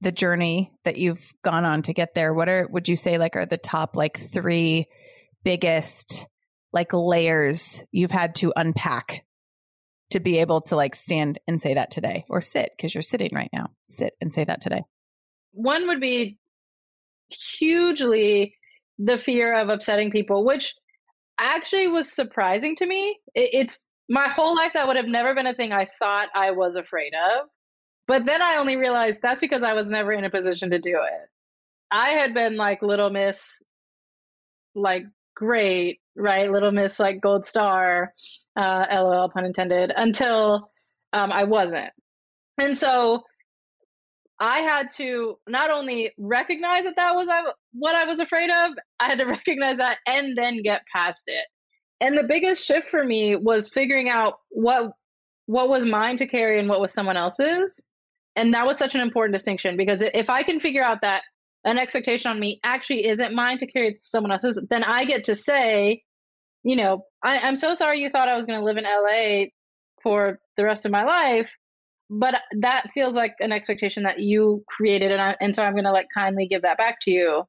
[0.00, 3.36] the journey that you've gone on to get there what are would you say like
[3.36, 4.86] are the top like three
[5.44, 6.26] biggest
[6.72, 9.24] like layers you've had to unpack
[10.10, 13.30] to be able to like stand and say that today or sit because you're sitting
[13.32, 13.70] right now.
[13.88, 14.82] Sit and say that today.
[15.52, 16.38] One would be
[17.30, 18.56] hugely
[18.98, 20.74] the fear of upsetting people which
[21.38, 23.18] actually was surprising to me.
[23.34, 26.76] It's my whole life that would have never been a thing i thought i was
[26.76, 27.48] afraid of.
[28.06, 31.00] But then i only realized that's because i was never in a position to do
[31.02, 31.28] it.
[31.90, 33.62] I had been like little miss
[34.74, 35.04] like
[35.34, 36.50] great, right?
[36.50, 38.12] Little Miss like gold star,
[38.56, 40.70] uh, lol, pun intended, until
[41.12, 41.90] um, I wasn't.
[42.58, 43.22] And so
[44.40, 47.28] I had to not only recognize that that was
[47.72, 51.46] what I was afraid of, I had to recognize that and then get past it.
[52.00, 54.92] And the biggest shift for me was figuring out what
[55.46, 57.84] what was mine to carry and what was someone else's.
[58.34, 61.22] And that was such an important distinction because if I can figure out that
[61.64, 65.24] an expectation on me actually isn't mine to carry to someone else's, then I get
[65.24, 66.02] to say,
[66.62, 69.46] you know, I, I'm so sorry you thought I was going to live in LA
[70.02, 71.50] for the rest of my life,
[72.10, 75.84] but that feels like an expectation that you created, and I, and so I'm going
[75.84, 77.44] to like kindly give that back to you.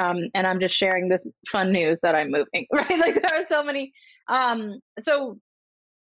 [0.00, 2.98] Um, and I'm just sharing this fun news that I'm moving, right?
[2.98, 3.92] Like there are so many.
[4.28, 5.38] Um, so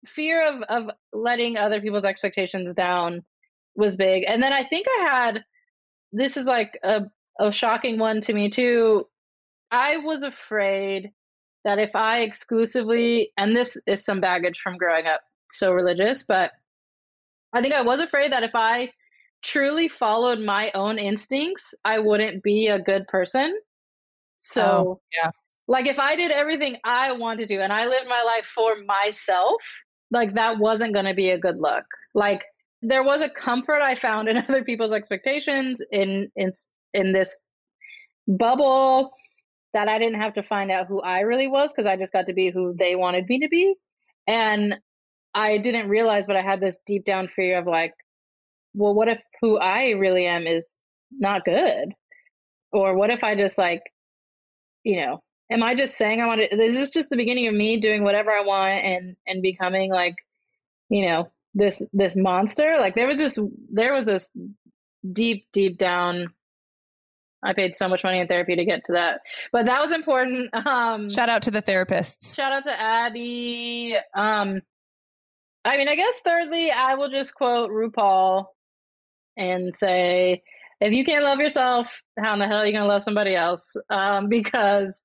[0.06, 3.22] fear of of letting other people's expectations down
[3.74, 5.44] was big, and then I think I had
[6.12, 7.02] this is like a
[7.38, 9.06] a shocking one to me too.
[9.70, 11.10] I was afraid
[11.64, 16.52] that if I exclusively, and this is some baggage from growing up so religious, but
[17.52, 18.90] I think I was afraid that if I
[19.42, 23.54] truly followed my own instincts, I wouldn't be a good person.
[23.56, 23.60] Oh,
[24.38, 25.30] so, oh, yeah.
[25.66, 28.76] Like if I did everything I wanted to do and I lived my life for
[28.86, 29.62] myself,
[30.10, 31.84] like that wasn't going to be a good look.
[32.14, 32.44] Like
[32.82, 36.52] there was a comfort I found in other people's expectations in in
[36.94, 37.44] in this
[38.26, 39.12] bubble
[39.74, 42.26] that I didn't have to find out who I really was because I just got
[42.26, 43.74] to be who they wanted me to be.
[44.26, 44.76] And
[45.34, 47.92] I didn't realize, but I had this deep down fear of like,
[48.72, 50.78] well, what if who I really am is
[51.10, 51.92] not good?
[52.72, 53.82] Or what if I just like,
[54.84, 57.54] you know, am I just saying I want to, is this just the beginning of
[57.54, 60.14] me doing whatever I want and, and becoming like,
[60.88, 62.76] you know, this, this monster?
[62.78, 63.38] Like there was this,
[63.72, 64.36] there was this
[65.12, 66.33] deep, deep down
[67.44, 69.20] I paid so much money in therapy to get to that.
[69.52, 70.50] But that was important.
[70.66, 72.34] Um, shout out to the therapists.
[72.34, 73.96] Shout out to Abby.
[74.14, 74.62] Um,
[75.64, 78.46] I mean, I guess thirdly, I will just quote RuPaul
[79.36, 80.42] and say,
[80.80, 83.34] if you can't love yourself, how in the hell are you going to love somebody
[83.34, 83.76] else?
[83.90, 85.02] Um, because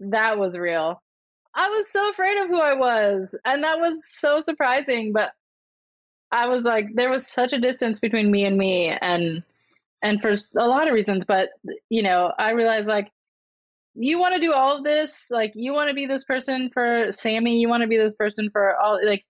[0.00, 1.02] that was real.
[1.54, 3.34] I was so afraid of who I was.
[3.44, 5.12] And that was so surprising.
[5.12, 5.32] But
[6.32, 8.88] I was like, there was such a distance between me and me.
[8.88, 9.42] And
[10.04, 11.48] and for a lot of reasons but
[11.88, 13.10] you know i realized like
[13.94, 17.08] you want to do all of this like you want to be this person for
[17.10, 19.24] sammy you want to be this person for all like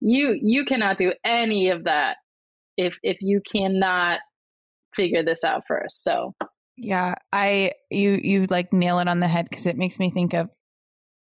[0.00, 2.18] you you cannot do any of that
[2.76, 4.20] if if you cannot
[4.94, 6.34] figure this out first so
[6.76, 10.34] yeah i you you like nail it on the head because it makes me think
[10.34, 10.48] of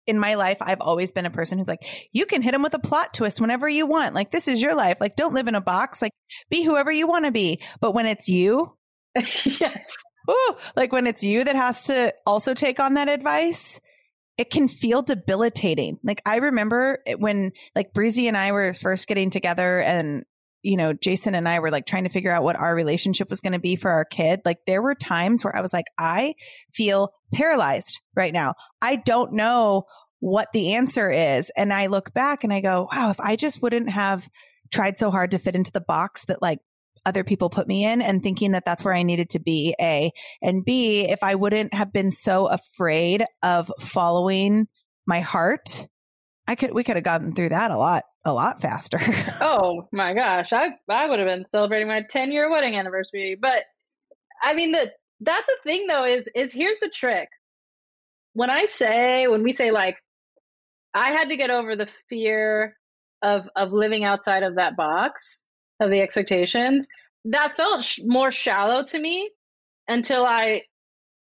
[0.07, 2.73] in my life, I've always been a person who's like, you can hit them with
[2.73, 4.15] a plot twist whenever you want.
[4.15, 4.97] Like, this is your life.
[4.99, 6.01] Like, don't live in a box.
[6.01, 6.11] Like,
[6.49, 7.61] be whoever you want to be.
[7.79, 8.75] But when it's you,
[9.59, 9.95] yes.
[10.29, 13.79] Ooh, like when it's you that has to also take on that advice,
[14.37, 15.97] it can feel debilitating.
[16.03, 20.23] Like I remember when like Breezy and I were first getting together and
[20.63, 23.41] you know, Jason and I were like trying to figure out what our relationship was
[23.41, 24.41] going to be for our kid.
[24.45, 26.35] Like there were times where I was like, I
[26.71, 28.53] feel paralyzed right now.
[28.81, 29.85] I don't know
[30.19, 31.51] what the answer is.
[31.57, 34.29] And I look back and I go, wow, if I just wouldn't have
[34.71, 36.59] tried so hard to fit into the box that like
[37.05, 40.11] other people put me in and thinking that that's where I needed to be, A.
[40.41, 44.67] And B, if I wouldn't have been so afraid of following
[45.05, 45.87] my heart,
[46.47, 48.99] I could, we could have gotten through that a lot, a lot faster.
[49.41, 50.53] oh my gosh.
[50.53, 53.37] I, I would have been celebrating my 10 year wedding anniversary.
[53.39, 53.63] But
[54.43, 57.29] I mean, the, that's the thing though, is, is here's the trick.
[58.33, 59.97] When I say, when we say like,
[60.93, 62.75] I had to get over the fear
[63.21, 65.43] of, of living outside of that box
[65.81, 66.87] of the expectations.
[67.25, 69.29] That felt sh- more shallow to me
[69.87, 70.63] until I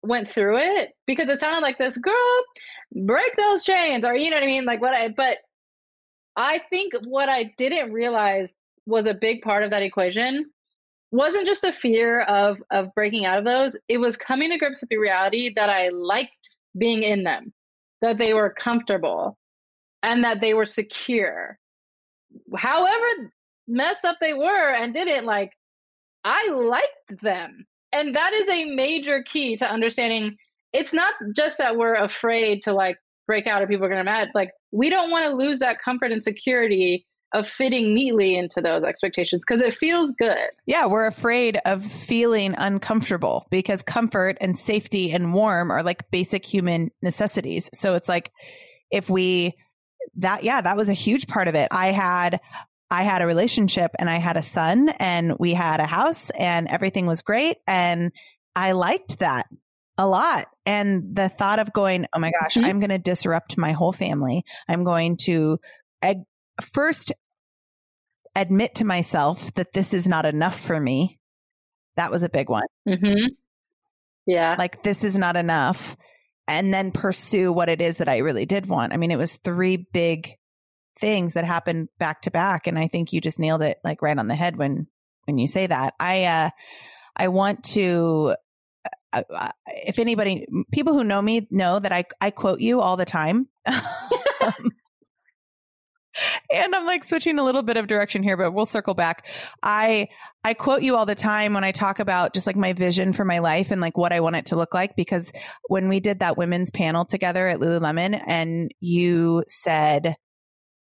[0.01, 2.43] went through it because it sounded like this girl
[3.05, 4.65] break those chains or you know what I mean?
[4.65, 5.37] Like what I but
[6.35, 8.55] I think what I didn't realize
[8.85, 10.45] was a big part of that equation
[11.11, 13.75] wasn't just a fear of of breaking out of those.
[13.87, 16.31] It was coming to grips with the reality that I liked
[16.77, 17.53] being in them
[18.01, 19.37] that they were comfortable
[20.03, 21.57] and that they were secure.
[22.55, 23.31] However
[23.67, 25.51] messed up they were and didn't like
[26.23, 27.65] I liked them.
[27.93, 30.37] And that is a major key to understanding
[30.73, 34.29] it's not just that we're afraid to like break out or people are to mad
[34.35, 38.83] like we don't want to lose that comfort and security of fitting neatly into those
[38.83, 40.49] expectations because it feels good.
[40.65, 46.45] Yeah, we're afraid of feeling uncomfortable because comfort and safety and warm are like basic
[46.45, 47.69] human necessities.
[47.73, 48.31] So it's like
[48.91, 49.55] if we
[50.15, 51.67] that yeah, that was a huge part of it.
[51.71, 52.39] I had
[52.89, 56.67] I had a relationship and I had a son and we had a house and
[56.67, 57.57] everything was great.
[57.67, 58.11] And
[58.55, 59.47] I liked that
[59.97, 60.47] a lot.
[60.65, 62.65] And the thought of going, oh my gosh, mm-hmm.
[62.65, 64.43] I'm going to disrupt my whole family.
[64.67, 65.59] I'm going to
[66.01, 66.23] ag-
[66.61, 67.11] first
[68.35, 71.19] admit to myself that this is not enough for me.
[71.97, 72.67] That was a big one.
[72.87, 73.27] Mm-hmm.
[74.27, 74.55] Yeah.
[74.57, 75.97] Like, this is not enough.
[76.47, 78.93] And then pursue what it is that I really did want.
[78.93, 80.35] I mean, it was three big
[80.99, 82.67] things that happen back to back.
[82.67, 84.87] And I think you just nailed it like right on the head when,
[85.25, 85.93] when you say that.
[85.99, 86.49] I, uh,
[87.15, 88.35] I want to,
[89.13, 92.97] uh, uh if anybody, people who know me know that I, I quote you all
[92.97, 93.47] the time.
[96.51, 99.27] and I'm like switching a little bit of direction here, but we'll circle back.
[99.61, 100.09] I
[100.43, 103.25] I quote you all the time when I talk about just like my vision for
[103.25, 105.31] my life and like what I want it to look like because
[105.67, 110.15] when we did that women's panel together at Lululemon and you said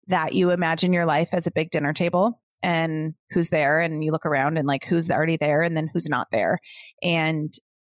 [0.07, 4.11] that you imagine your life as a big dinner table and who's there and you
[4.11, 6.59] look around and like who's already there and then who's not there.
[7.01, 7.53] And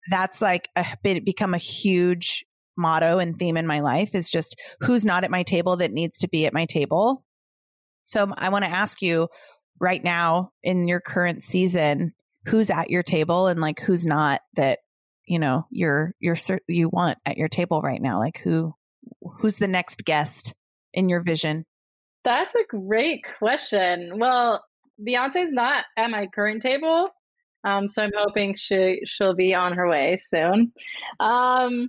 [0.09, 2.44] that's like a become a huge
[2.76, 6.18] motto and theme in my life is just who's not at my table that needs
[6.18, 7.24] to be at my table.
[8.04, 9.28] So um, i want to ask you
[9.80, 12.12] right now in your current season
[12.46, 14.78] who's at your table and like who's not that
[15.26, 16.36] you know you're you're
[16.68, 18.18] you want at your table right now?
[18.18, 18.74] Like who
[19.38, 20.54] who's the next guest
[20.94, 21.64] in your vision
[22.26, 24.18] that's a great question.
[24.18, 24.64] Well,
[25.00, 27.08] Beyonce's not at my current table.
[27.64, 30.72] Um, so I'm hoping she she'll be on her way soon.
[31.20, 31.88] Um,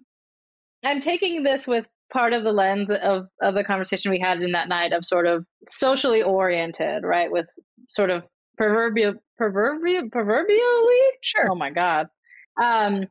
[0.85, 4.53] I'm taking this with part of the lens of of the conversation we had in
[4.53, 7.31] that night of sort of socially oriented, right?
[7.31, 7.49] With
[7.89, 8.23] sort of
[8.57, 12.07] proverbial proverbial proverbially sure oh my god
[12.61, 13.05] um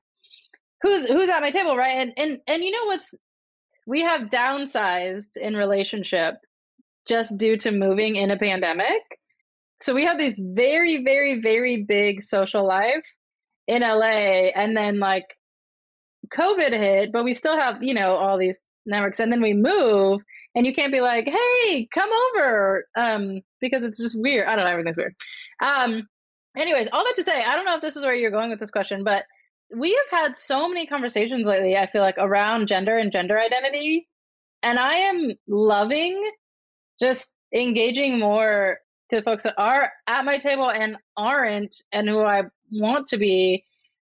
[0.83, 3.15] who's who's at my table right and and and you know what's
[3.87, 6.35] we have downsized in relationship
[7.07, 9.03] just due to moving in a pandemic.
[9.81, 13.05] So we have this very very very big social life
[13.67, 15.27] in la and then like
[16.35, 20.21] covid hit but we still have you know all these networks and then we move
[20.55, 24.47] and you can't be like hey come over um because it's just weird.
[24.47, 25.15] I don't know everything's weird.
[25.61, 26.09] Um
[26.57, 28.61] anyways all that to say i don't know if this is where you're going with
[28.61, 29.25] this question but
[29.77, 34.09] we have had so many conversations lately i feel like around gender and gender identity
[34.63, 36.31] and i am loving
[37.01, 38.79] just engaging more
[39.11, 42.43] to folks that are at my table and aren't and who i
[42.73, 43.65] want to be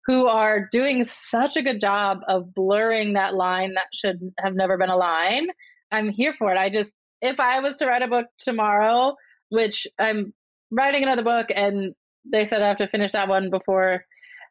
[0.09, 4.75] who are doing such a good job of blurring that line that should have never
[4.75, 5.47] been a line.
[5.91, 6.57] I'm here for it.
[6.57, 9.15] I just, if I was to write a book tomorrow,
[9.49, 10.33] which I'm
[10.71, 11.93] writing another book and
[12.25, 14.03] they said I have to finish that one before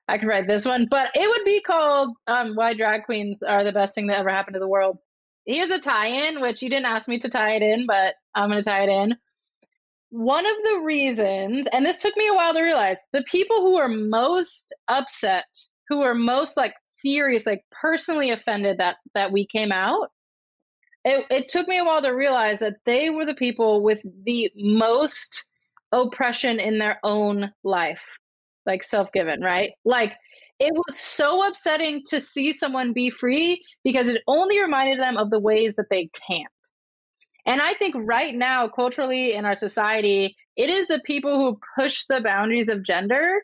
[0.07, 3.65] I can write this one, but it would be called um, Why Drag Queens Are
[3.65, 4.99] the Best Thing That Ever Happened to the World.
[5.49, 8.51] Here's a tie in, which you didn't ask me to tie it in, but I'm
[8.51, 9.17] going to tie it in
[10.11, 13.77] one of the reasons, and this took me a while to realize, the people who
[13.77, 15.47] are most upset,
[15.89, 20.11] who are most like furious, like personally offended that that we came out,
[21.05, 24.51] it, it took me a while to realize that they were the people with the
[24.57, 25.45] most
[25.93, 28.03] oppression in their own life,
[28.67, 29.73] like self given, right?
[29.85, 30.15] Like
[30.61, 35.31] it was so upsetting to see someone be free because it only reminded them of
[35.31, 36.49] the ways that they can't.
[37.47, 42.05] And I think right now, culturally in our society, it is the people who push
[42.07, 43.43] the boundaries of gender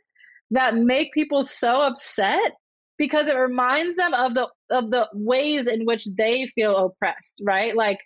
[0.50, 2.52] that make people so upset
[2.98, 7.74] because it reminds them of the of the ways in which they feel oppressed, right?
[7.74, 7.98] Like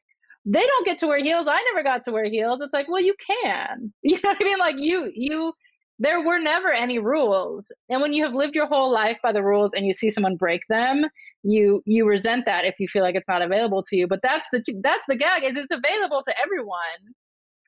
[0.45, 1.49] they don't get to wear heels.
[1.49, 2.61] I never got to wear heels.
[2.63, 3.93] It's like, well, you can.
[4.03, 4.59] You know what I mean?
[4.59, 5.53] Like you you
[5.99, 7.73] there were never any rules.
[7.89, 10.37] And when you have lived your whole life by the rules and you see someone
[10.37, 11.05] break them,
[11.43, 14.07] you you resent that if you feel like it's not available to you.
[14.07, 17.15] But that's the that's the gag is it's available to everyone.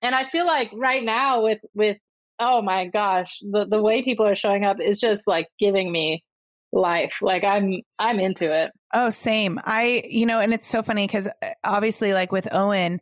[0.02, 1.98] And i feel like right now with with
[2.38, 6.24] oh my gosh the the way people are showing up is just like giving me
[6.72, 7.14] life.
[7.20, 8.70] Like i'm i'm into it.
[8.94, 9.60] Oh same.
[9.64, 13.00] I you know and it's so funny because uh, obviously like with owen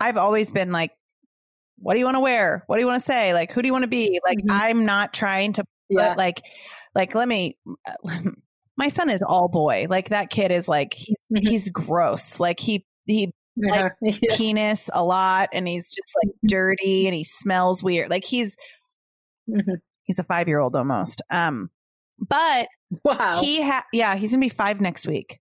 [0.00, 0.90] i've always been like
[1.78, 3.68] what do you want to wear what do you want to say like who do
[3.68, 4.50] you want to be like mm-hmm.
[4.50, 6.14] i'm not trying to yeah.
[6.16, 6.42] like
[6.94, 7.56] like let me
[8.76, 9.86] my son is all boy.
[9.88, 11.48] Like that kid is like he's mm-hmm.
[11.48, 12.38] he's gross.
[12.38, 13.82] Like he he yeah.
[13.82, 14.36] likes yeah.
[14.36, 16.46] penis a lot and he's just like mm-hmm.
[16.48, 18.10] dirty and he smells weird.
[18.10, 18.56] Like he's
[19.48, 19.74] mm-hmm.
[20.04, 21.22] he's a 5-year-old almost.
[21.30, 21.70] Um
[22.18, 22.68] but
[23.04, 23.40] wow.
[23.40, 25.38] He ha- yeah, he's going to be 5 next week.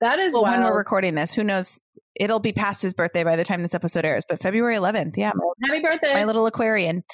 [0.00, 1.32] That is well, when we're recording this.
[1.32, 1.80] Who knows?
[2.16, 5.16] It'll be past his birthday by the time this episode airs, but February 11th.
[5.16, 5.32] Yeah.
[5.64, 6.14] Happy birthday.
[6.14, 7.04] My little Aquarian.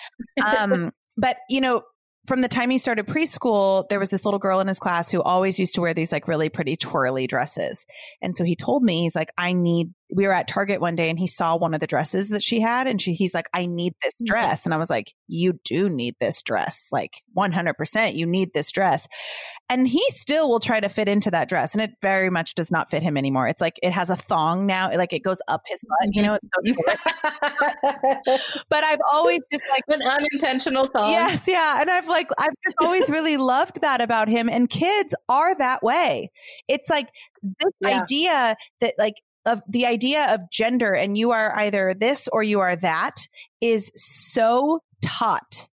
[0.44, 1.82] Um but you know,
[2.26, 5.22] from the time he started preschool, there was this little girl in his class who
[5.22, 7.86] always used to wear these like really pretty twirly dresses.
[8.20, 11.08] And so he told me, he's like, I need, we were at Target one day
[11.08, 12.86] and he saw one of the dresses that she had.
[12.86, 14.24] And she, he's like, I need this mm-hmm.
[14.26, 14.64] dress.
[14.64, 16.88] And I was like, you do need this dress.
[16.90, 19.06] Like 100%, you need this dress.
[19.68, 21.74] And he still will try to fit into that dress.
[21.74, 23.46] And it very much does not fit him anymore.
[23.46, 26.34] It's like it has a thong now, like it goes up his butt, you know,
[26.34, 26.60] it's so
[28.68, 31.10] but I've always just like an unintentional thong.
[31.10, 31.46] Yes.
[31.46, 31.80] Yeah.
[31.80, 34.48] And I've like, I've just always really loved that about him.
[34.48, 36.30] And kids are that way.
[36.66, 37.08] It's like
[37.42, 38.02] this yeah.
[38.02, 39.14] idea that like,
[39.46, 43.26] of the idea of gender and you are either this or you are that
[43.60, 45.68] is so taught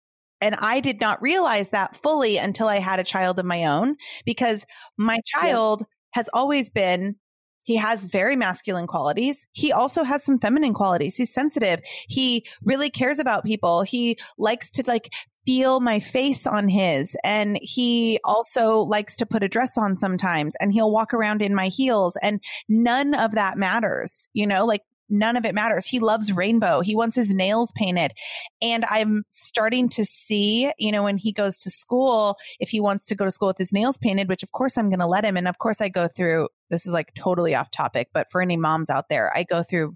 [0.44, 3.96] and I did not realize that fully until I had a child of my own
[4.26, 4.66] because
[4.98, 7.16] my child has always been
[7.64, 9.48] he has very masculine qualities.
[9.54, 11.16] He also has some feminine qualities.
[11.16, 11.80] He's sensitive.
[12.10, 13.84] He really cares about people.
[13.84, 15.14] He likes to like
[15.46, 17.16] feel my face on his.
[17.24, 21.56] And he also likes to put a dress on sometimes and he'll walk around in
[21.56, 24.28] my heels and none of that matters.
[24.34, 25.86] You know, like none of it matters.
[25.86, 26.82] He loves rainbow.
[26.82, 28.14] He wants his nails painted.
[28.62, 33.06] And I'm starting to see, you know, when he goes to school, if he wants
[33.08, 35.26] to go to school with his nails painted, which of course I'm going to let
[35.26, 35.38] him.
[35.38, 38.58] And of course I go through, this is like totally off topic, but for any
[38.58, 39.96] moms out there, I go through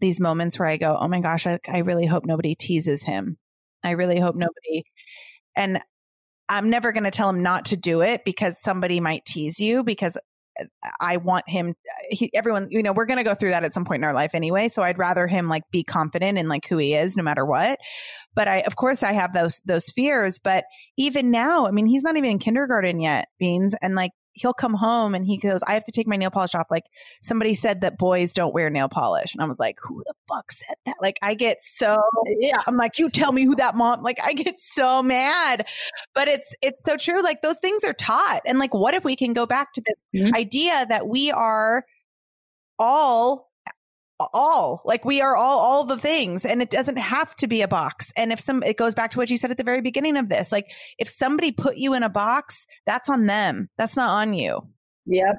[0.00, 3.38] these moments where I go, oh my gosh, I, I really hope nobody teases him.
[3.86, 4.84] I really hope nobody.
[5.56, 5.80] And
[6.48, 9.82] I'm never going to tell him not to do it because somebody might tease you
[9.82, 10.16] because
[10.60, 10.64] uh,
[11.00, 11.74] I want him
[12.08, 14.14] he, everyone you know we're going to go through that at some point in our
[14.14, 17.22] life anyway so I'd rather him like be confident in like who he is no
[17.22, 17.78] matter what
[18.34, 20.64] but I of course I have those those fears but
[20.96, 24.74] even now I mean he's not even in kindergarten yet beans and like he'll come
[24.74, 26.66] home and he goes, I have to take my nail polish off.
[26.70, 26.84] Like
[27.22, 29.34] somebody said that boys don't wear nail polish.
[29.34, 30.96] And I was like, who the fuck said that?
[31.00, 31.96] Like I get so,
[32.38, 32.58] yeah.
[32.66, 35.66] I'm like, you tell me who that mom, like I get so mad,
[36.14, 37.22] but it's, it's so true.
[37.22, 38.42] Like those things are taught.
[38.44, 40.36] And like, what if we can go back to this mm-hmm.
[40.36, 41.84] idea that we are
[42.78, 43.45] all
[44.32, 47.68] all like we are all all the things and it doesn't have to be a
[47.68, 48.12] box.
[48.16, 50.28] And if some it goes back to what you said at the very beginning of
[50.28, 53.68] this like if somebody put you in a box that's on them.
[53.76, 54.66] That's not on you.
[55.06, 55.36] Yep.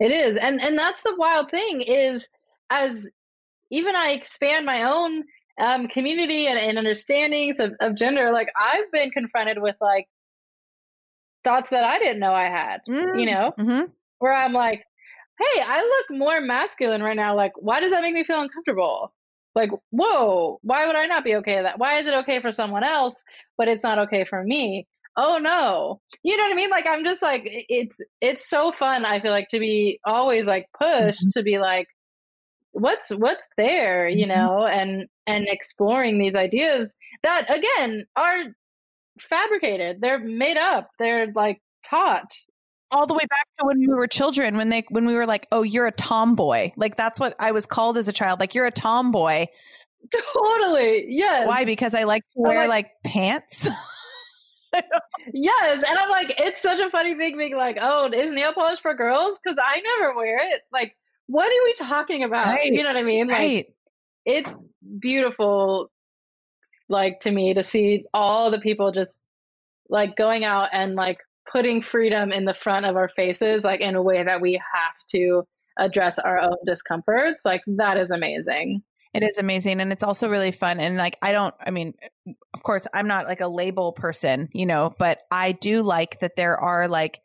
[0.00, 0.36] It is.
[0.36, 2.28] And and that's the wild thing is
[2.70, 3.08] as
[3.70, 5.24] even i expand my own
[5.60, 10.06] um, community and, and understandings of, of gender like i've been confronted with like
[11.44, 13.52] thoughts that i didn't know i had mm, you know?
[13.58, 13.84] mm-hmm.
[14.18, 14.84] where i'm like
[15.38, 17.36] hey, I look more masculine right now.
[17.36, 19.12] Like, why does that make me feel uncomfortable?
[19.54, 21.78] Like, whoa, why would I not be okay with that?
[21.78, 23.22] Why is it okay for someone else,
[23.56, 24.86] but it's not okay for me?
[25.16, 26.00] Oh no.
[26.22, 26.70] You know what I mean?
[26.70, 30.68] Like I'm just like it's it's so fun, I feel like to be always like
[30.78, 31.38] pushed mm-hmm.
[31.38, 31.88] to be like
[32.70, 34.38] what's what's there, you mm-hmm.
[34.38, 38.44] know, and and exploring these ideas that again are
[39.20, 40.00] fabricated.
[40.00, 40.90] They're made up.
[41.00, 42.32] They're like taught
[42.90, 45.46] all the way back to when we were children when they when we were like
[45.52, 46.70] oh you're a tomboy.
[46.76, 48.40] Like that's what i was called as a child.
[48.40, 49.46] Like you're a tomboy.
[50.34, 51.06] Totally.
[51.08, 51.46] Yes.
[51.46, 51.64] Why?
[51.64, 53.68] Because i like to wear like, like pants?
[55.32, 55.82] Yes.
[55.86, 58.94] And i'm like it's such a funny thing being like oh is nail polish for
[58.94, 59.40] girls?
[59.42, 60.62] Because i never wear it.
[60.72, 60.94] Like
[61.26, 62.48] what are we talking about?
[62.48, 62.72] Right.
[62.72, 63.28] you know what i mean?
[63.28, 63.66] Like right.
[64.24, 64.52] it's
[64.98, 65.90] beautiful
[66.88, 69.24] like to me to see all the people just
[69.88, 71.18] like going out and like
[71.50, 74.96] putting freedom in the front of our faces, like in a way that we have
[75.10, 75.44] to
[75.78, 77.44] address our own discomforts.
[77.44, 78.82] Like that is amazing.
[79.14, 79.80] It is amazing.
[79.80, 80.80] And it's also really fun.
[80.80, 81.94] And like, I don't, I mean,
[82.54, 86.36] of course, I'm not like a label person, you know, but I do like that
[86.36, 87.20] there are like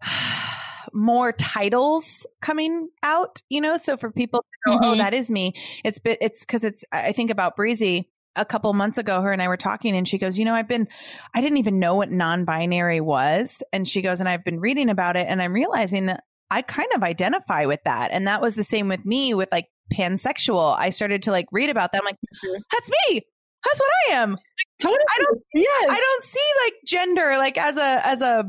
[0.92, 3.76] more titles coming out, you know?
[3.76, 4.90] So for people to go, oh, mm-hmm.
[4.92, 5.52] oh, that is me,
[5.84, 9.48] it's, it's because it's, I think about Breezy a couple months ago, her and I
[9.48, 10.88] were talking, and she goes, You know, I've been,
[11.34, 13.62] I didn't even know what non binary was.
[13.72, 16.88] And she goes, And I've been reading about it, and I'm realizing that I kind
[16.94, 18.10] of identify with that.
[18.12, 20.76] And that was the same with me with like pansexual.
[20.78, 22.02] I started to like read about that.
[22.02, 22.60] I'm like, mm-hmm.
[22.72, 23.22] That's me.
[23.64, 24.36] That's what I am.
[24.80, 24.98] Totally.
[25.16, 25.86] I don't, yes.
[25.90, 28.44] I don't see like gender like as a, as a,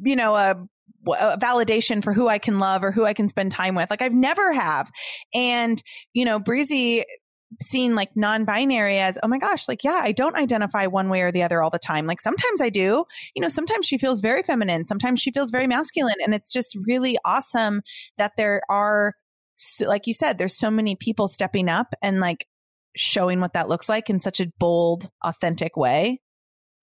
[0.00, 0.56] you know, a
[1.06, 3.90] a validation for who I can love or who I can spend time with.
[3.90, 4.90] Like I've never have.
[5.34, 5.82] And,
[6.12, 7.04] you know, Breezy
[7.62, 11.32] seen like non-binary as oh my gosh like yeah i don't identify one way or
[11.32, 12.06] the other all the time.
[12.06, 13.04] Like sometimes i do.
[13.34, 14.86] You know sometimes she feels very feminine.
[14.86, 16.16] Sometimes she feels very masculine.
[16.24, 17.82] And it's just really awesome
[18.16, 19.14] that there are
[19.84, 22.46] like you said there's so many people stepping up and like
[22.96, 26.20] showing what that looks like in such a bold authentic way.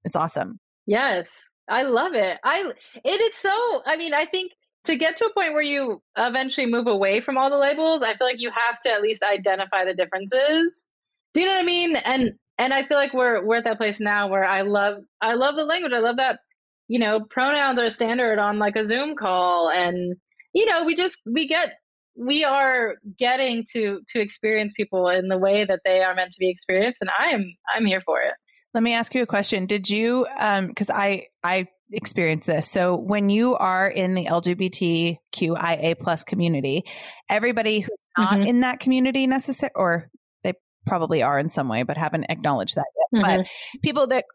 [0.04, 0.60] It's awesome.
[0.86, 1.30] Yes.
[1.70, 2.38] I love it.
[2.44, 4.52] I it, it's so i mean i think
[4.86, 8.16] to get to a point where you eventually move away from all the labels, I
[8.16, 10.88] feel like you have to at least identify the differences.
[11.34, 11.96] Do you know what I mean?
[11.96, 15.34] And and I feel like we're we're at that place now where I love I
[15.34, 15.94] love the language.
[15.94, 16.40] I love that
[16.88, 20.16] you know pronouns are standard on like a Zoom call, and
[20.54, 21.70] you know we just we get
[22.16, 26.40] we are getting to to experience people in the way that they are meant to
[26.40, 28.34] be experienced, and I am I'm here for it.
[28.74, 29.66] Let me ask you a question.
[29.66, 32.70] Did you um because I I experience this.
[32.70, 36.86] So when you are in the LGBTQIA plus community,
[37.30, 38.44] everybody who's not mm-hmm.
[38.44, 40.10] in that community necessarily, or
[40.44, 40.54] they
[40.86, 43.22] probably are in some way, but haven't acknowledged that yet.
[43.22, 43.38] Mm-hmm.
[43.38, 43.48] But
[43.82, 44.26] people that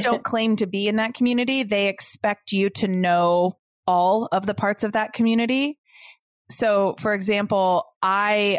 [0.00, 4.54] don't claim to be in that community, they expect you to know all of the
[4.54, 5.78] parts of that community.
[6.50, 8.58] So, for example, I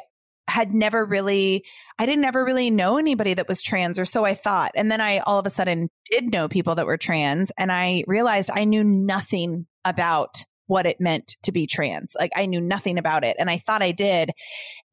[0.49, 1.63] had never really
[1.97, 4.71] I didn't ever really know anybody that was trans or so I thought.
[4.75, 8.03] And then I all of a sudden did know people that were trans and I
[8.07, 12.15] realized I knew nothing about what it meant to be trans.
[12.17, 14.31] Like I knew nothing about it and I thought I did.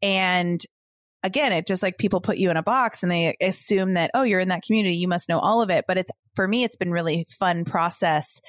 [0.02, 0.60] And
[1.22, 4.22] again, it just like people put you in a box and they assume that oh,
[4.22, 6.76] you're in that community, you must know all of it, but it's for me it's
[6.76, 8.40] been really fun process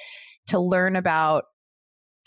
[0.48, 1.44] to learn about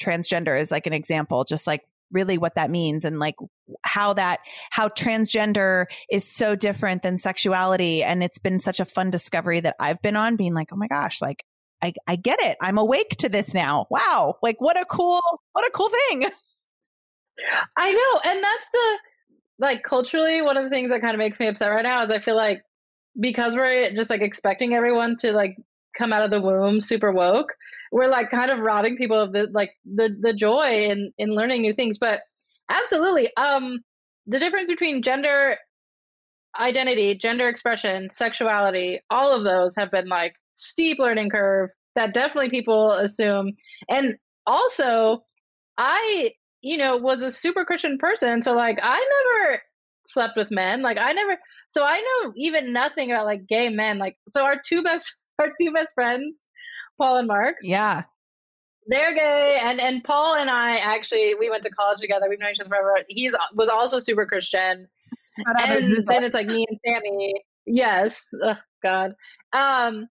[0.02, 1.82] transgender as like an example, just like
[2.12, 3.36] really what that means and like
[3.84, 4.40] how that
[4.70, 8.04] how transgender is so different than sexuality.
[8.04, 10.88] And it's been such a fun discovery that I've been on being like oh my
[10.88, 11.44] gosh like
[11.82, 12.58] I I get it.
[12.62, 13.88] I'm awake to this now.
[13.90, 14.36] Wow.
[14.42, 15.22] Like what a cool
[15.54, 16.26] what a cool thing.
[17.78, 18.32] I know.
[18.32, 18.98] And that's the
[19.60, 22.12] like culturally one of the things that kind of makes me upset right now is
[22.12, 22.62] I feel like
[23.20, 25.56] because we're just like expecting everyone to like
[25.98, 27.54] come out of the womb super woke
[27.92, 31.62] we're like kind of robbing people of the like the the joy in in learning
[31.62, 31.98] new things.
[31.98, 32.22] But
[32.70, 33.80] absolutely, um,
[34.28, 35.58] the difference between gender
[36.60, 42.50] identity, gender expression, sexuality, all of those have been like steep learning curve that definitely
[42.50, 43.54] people assume.
[43.90, 44.16] And
[44.46, 45.24] also,
[45.78, 46.32] I,
[46.62, 48.42] you know, was a super Christian person.
[48.42, 48.98] So, like, I
[49.44, 49.62] never
[50.06, 50.82] slept with men.
[50.82, 51.38] Like, I never,
[51.70, 53.98] so I know even nothing about like gay men.
[53.98, 56.48] Like, so our two best, our two best friends,
[57.02, 57.66] Paul and Marks.
[57.66, 58.04] Yeah.
[58.88, 62.26] They're gay, and and Paul and I actually we went to college together.
[62.28, 62.98] We've known each other forever.
[63.08, 64.88] He's was also super Christian,
[65.38, 67.34] and then it's like me and Sammy.
[67.68, 69.14] Yes, oh, God.
[69.54, 70.08] Um,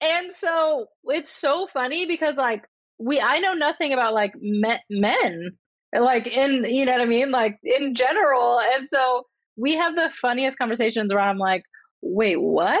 [0.00, 2.64] and so it's so funny because like
[2.98, 5.50] we I know nothing about like men, men
[5.98, 9.26] like in you know what I mean like in general and so
[9.56, 11.64] we have the funniest conversations where I'm like
[12.02, 12.78] wait what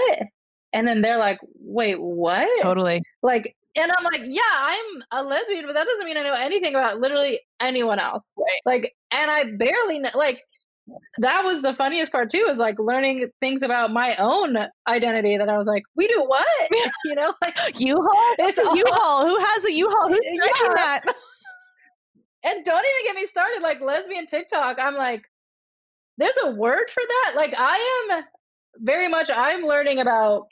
[0.72, 5.66] and then they're like wait what totally like and I'm like yeah I'm a lesbian
[5.66, 8.60] but that doesn't mean I know anything about literally anyone else right.
[8.64, 10.40] like and I barely know like
[11.18, 14.56] that was the funniest part too is like learning things about my own
[14.86, 16.46] identity that I was like, we do what?
[17.04, 18.34] you know, like U-Haul?
[18.38, 19.26] It's a U-Haul.
[19.26, 20.08] Who has a U-Haul?
[20.08, 20.74] Who's yeah.
[20.74, 21.02] that?
[22.44, 24.78] and don't even get me started like lesbian TikTok.
[24.80, 25.22] I'm like,
[26.18, 27.32] there's a word for that.
[27.36, 28.24] Like I am
[28.78, 30.46] very much I'm learning about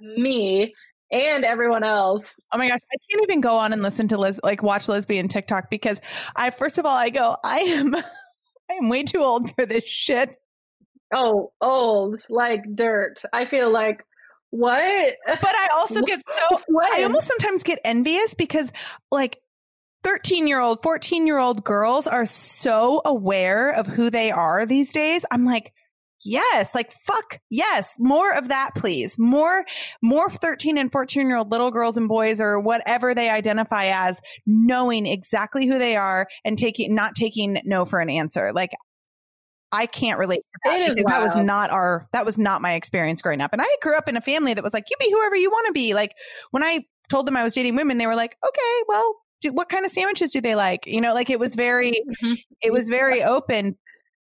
[0.00, 0.74] me
[1.10, 2.40] and everyone else.
[2.52, 5.28] Oh my gosh, I can't even go on and listen to les- like watch lesbian
[5.28, 6.00] TikTok because
[6.34, 7.94] I first of all I go, I am
[8.70, 10.36] I'm way too old for this shit.
[11.14, 13.22] Oh, old like dirt.
[13.32, 14.02] I feel like
[14.50, 15.14] what?
[15.26, 16.92] But I also get so what?
[16.92, 18.72] I almost sometimes get envious because
[19.10, 19.38] like
[20.04, 24.92] 13 year old, 14 year old girls are so aware of who they are these
[24.92, 25.24] days.
[25.30, 25.72] I'm like,
[26.24, 29.18] yes, like fuck, yes, more of that, please.
[29.18, 29.64] More,
[30.02, 34.20] more 13 and 14 year old little girls and boys or whatever they identify as
[34.46, 38.52] knowing exactly who they are and taking, not taking no for an answer.
[38.52, 38.72] Like,
[39.74, 43.22] I can't relate to that because that was not our, that was not my experience
[43.22, 43.54] growing up.
[43.54, 45.66] And I grew up in a family that was like, you be whoever you want
[45.66, 45.94] to be.
[45.94, 46.14] Like
[46.50, 49.70] when I told them I was dating women, they were like, okay, well, do, what
[49.70, 50.86] kind of sandwiches do they like?
[50.86, 52.34] You know, like it was very, mm-hmm.
[52.62, 53.78] it was very open,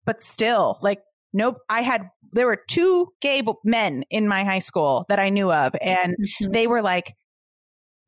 [0.06, 1.02] but still like
[1.34, 1.58] nope.
[1.70, 5.74] I had there were two gay men in my high school that i knew of
[5.82, 6.52] and mm-hmm.
[6.52, 7.16] they were like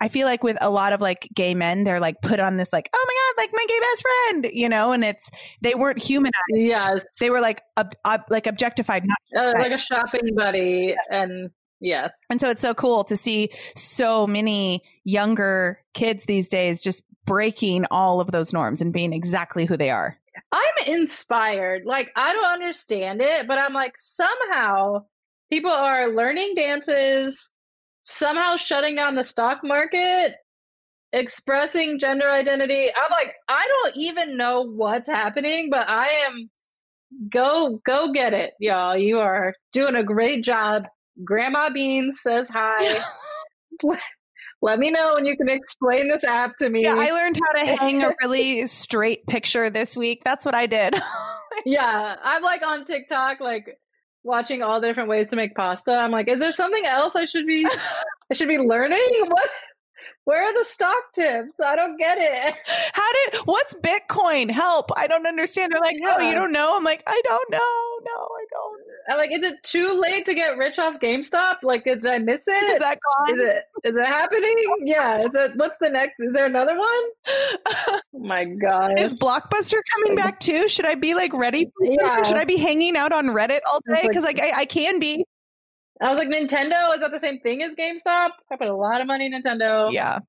[0.01, 2.73] i feel like with a lot of like gay men they're like put on this
[2.73, 5.29] like oh my god like my gay best friend you know and it's
[5.61, 6.33] they weren't humanized.
[6.49, 7.05] Yes.
[7.19, 11.05] They were like ob- ob- like objectified not uh, like a shopping buddy yes.
[11.11, 11.49] and
[11.79, 12.11] yes.
[12.29, 17.85] And so it's so cool to see so many younger kids these days just breaking
[17.91, 20.17] all of those norms and being exactly who they are
[20.51, 21.83] I'm inspired.
[21.85, 25.05] Like, I don't understand it, but I'm like, somehow
[25.51, 27.49] people are learning dances,
[28.03, 30.33] somehow shutting down the stock market,
[31.13, 32.87] expressing gender identity.
[32.89, 36.49] I'm like, I don't even know what's happening, but I am
[37.31, 38.97] go go get it, y'all.
[38.97, 40.83] You are doing a great job.
[41.23, 43.01] Grandma Beans says hi.
[44.65, 46.81] let me know when you can explain this app to me.
[46.81, 50.23] Yeah, I learned how to hang a really straight picture this week.
[50.25, 50.95] That's what I did.
[51.67, 53.77] yeah, I'm like on TikTok, like
[54.23, 55.93] watching all the different ways to make pasta.
[55.93, 57.63] I'm like, is there something else I should be
[58.31, 59.07] I should be learning?
[59.27, 59.49] What
[60.25, 61.59] where are the stock tips?
[61.59, 62.55] I don't get it.
[62.93, 64.51] How did what's Bitcoin?
[64.51, 64.91] Help.
[64.97, 65.71] I don't understand.
[65.71, 66.15] They're like, yeah.
[66.17, 66.75] oh, you don't know?
[66.75, 67.57] I'm like, I don't know.
[67.57, 68.81] No, I don't.
[69.07, 71.57] I'm like, is it too late to get rich off GameStop?
[71.61, 72.63] Like, did I miss it?
[72.63, 73.35] Is that gone?
[73.35, 74.55] Is it is it happening?
[74.83, 75.23] Yeah.
[75.23, 77.03] Is it what's the next is there another one?
[77.67, 78.99] oh my god.
[78.99, 80.67] Is Blockbuster coming back too?
[80.67, 82.23] Should I be like ready yeah.
[82.23, 84.07] Should I be hanging out on Reddit all day?
[84.07, 85.23] Because like, like I, I can be.
[86.01, 88.31] I was like, Nintendo, is that the same thing as GameStop?
[88.51, 89.91] I put a lot of money in Nintendo.
[89.91, 90.19] Yeah.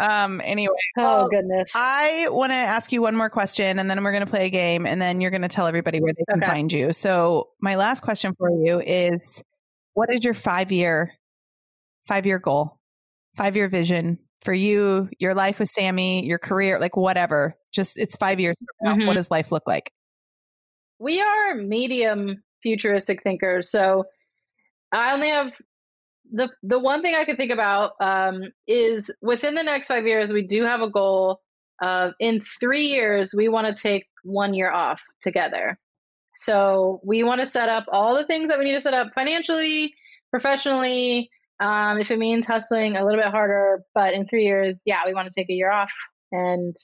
[0.00, 0.74] Um, anyway.
[0.96, 1.72] Oh, well, goodness.
[1.74, 4.50] I want to ask you one more question and then we're going to play a
[4.50, 6.50] game and then you're going to tell everybody where they can okay.
[6.50, 6.92] find you.
[6.92, 9.42] So, my last question for you is
[9.92, 11.12] what is your five year,
[12.08, 12.78] five year goal,
[13.36, 17.56] five year vision for you, your life with Sammy, your career, like whatever?
[17.72, 19.06] Just it's five years mm-hmm.
[19.06, 19.92] What does life look like?
[20.98, 23.70] We are medium futuristic thinkers.
[23.70, 24.04] So,
[24.92, 25.52] I only have
[26.32, 30.32] the the one thing I could think about um, is within the next five years,
[30.32, 31.40] we do have a goal
[31.82, 35.78] of in three years we want to take one year off together.
[36.36, 39.08] So we want to set up all the things that we need to set up
[39.14, 39.94] financially,
[40.30, 41.30] professionally.
[41.58, 45.12] Um, if it means hustling a little bit harder, but in three years, yeah, we
[45.12, 45.92] want to take a year off
[46.32, 46.74] and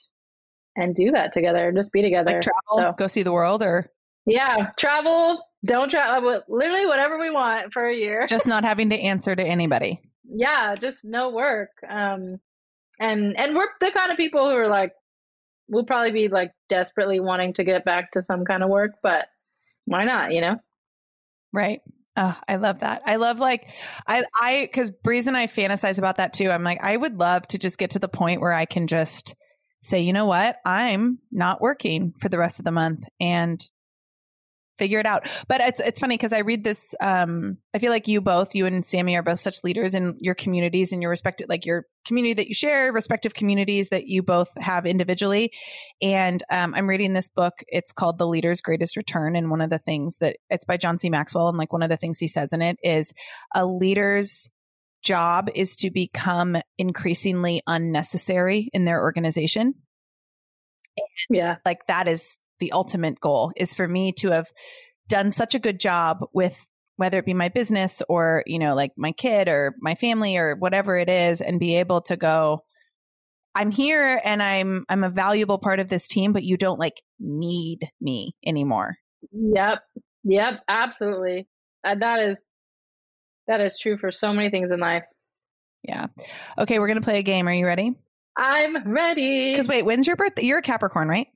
[0.75, 3.91] and do that together, just be together, like travel, so, go see the world, or
[4.27, 6.29] yeah, travel, don't travel.
[6.29, 8.25] Uh, literally whatever we want for a year.
[8.27, 9.99] Just not having to answer to anybody.
[10.29, 11.69] yeah, just no work.
[11.87, 12.37] Um,
[12.99, 14.93] And and we're the kind of people who are like
[15.69, 19.27] we'll probably be like desperately wanting to get back to some kind of work, but
[19.85, 20.55] why not, you know?
[21.53, 21.81] Right.
[22.15, 23.03] Oh, I love that.
[23.05, 23.67] I love like
[24.07, 26.49] I I because Breeze and I fantasize about that too.
[26.49, 29.35] I'm like, I would love to just get to the point where I can just
[29.83, 33.63] say, you know what, I'm not working for the rest of the month and
[34.77, 35.29] figure it out.
[35.47, 36.95] But it's it's funny because I read this.
[36.99, 40.35] Um, I feel like you both, you and Sammy, are both such leaders in your
[40.35, 44.49] communities and your respective, like your community that you share, respective communities that you both
[44.57, 45.51] have individually.
[46.01, 47.53] And um, I'm reading this book.
[47.67, 50.97] It's called The Leader's Greatest Return, and one of the things that it's by John
[50.97, 51.09] C.
[51.09, 53.13] Maxwell, and like one of the things he says in it is
[53.53, 54.49] a leader's
[55.03, 59.73] job is to become increasingly unnecessary in their organization.
[61.29, 61.57] Yeah.
[61.65, 64.47] Like that is the ultimate goal is for me to have
[65.07, 68.91] done such a good job with whether it be my business or you know like
[68.97, 72.63] my kid or my family or whatever it is and be able to go
[73.55, 77.01] i'm here and i'm i'm a valuable part of this team but you don't like
[77.19, 78.97] need me anymore.
[79.31, 79.81] Yep.
[80.23, 80.53] Yep.
[80.67, 81.47] Absolutely.
[81.83, 82.47] Uh, that is
[83.47, 85.03] that is true for so many things in life.
[85.83, 86.07] Yeah.
[86.57, 87.47] Okay we're gonna play a game.
[87.47, 87.93] Are you ready?
[88.37, 89.51] I'm ready.
[89.51, 91.27] Because wait when's your birthday you're a capricorn right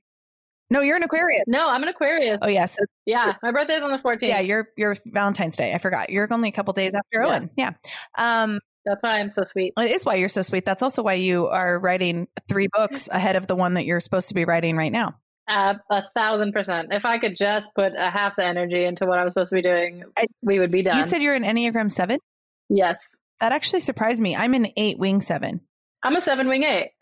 [0.72, 1.44] no, you're an Aquarius.
[1.46, 2.38] No, I'm an Aquarius.
[2.40, 2.78] Oh yes.
[3.04, 4.22] Yeah, my birthday's on the 14th.
[4.22, 5.74] Yeah, you're you're Valentine's Day.
[5.74, 6.08] I forgot.
[6.08, 7.26] You're only a couple days after yeah.
[7.26, 7.50] Owen.
[7.56, 7.72] Yeah.
[8.16, 9.74] Um, that's why I'm so sweet.
[9.76, 10.64] It is why you're so sweet.
[10.64, 14.28] That's also why you are writing three books ahead of the one that you're supposed
[14.28, 15.14] to be writing right now.
[15.46, 16.88] Uh, a thousand percent.
[16.90, 19.56] If I could just put a half the energy into what I was supposed to
[19.56, 20.96] be doing, I, we would be done.
[20.96, 22.18] You said you're an Enneagram seven.
[22.70, 23.20] Yes.
[23.40, 24.34] That actually surprised me.
[24.34, 25.60] I'm an eight wing seven.
[26.02, 26.92] I'm a seven wing eight.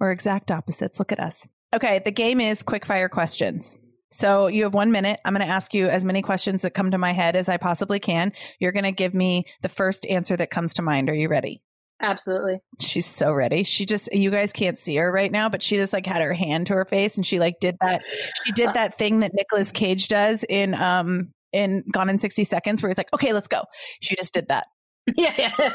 [0.00, 0.98] We're exact opposites.
[0.98, 1.46] Look at us.
[1.74, 3.78] Okay, the game is quick fire questions.
[4.10, 5.20] So you have one minute.
[5.24, 7.56] I'm going to ask you as many questions that come to my head as I
[7.56, 8.32] possibly can.
[8.60, 11.08] You're going to give me the first answer that comes to mind.
[11.08, 11.62] Are you ready?
[12.02, 12.58] Absolutely.
[12.80, 13.62] She's so ready.
[13.62, 16.34] She just you guys can't see her right now, but she just like had her
[16.34, 18.02] hand to her face and she like did that
[18.44, 22.82] she did that thing that Nicolas Cage does in um in Gone in 60 Seconds
[22.82, 23.62] where he's like, "Okay, let's go."
[24.00, 24.66] She just did that.
[25.16, 25.34] Yeah.
[25.36, 25.52] yeah.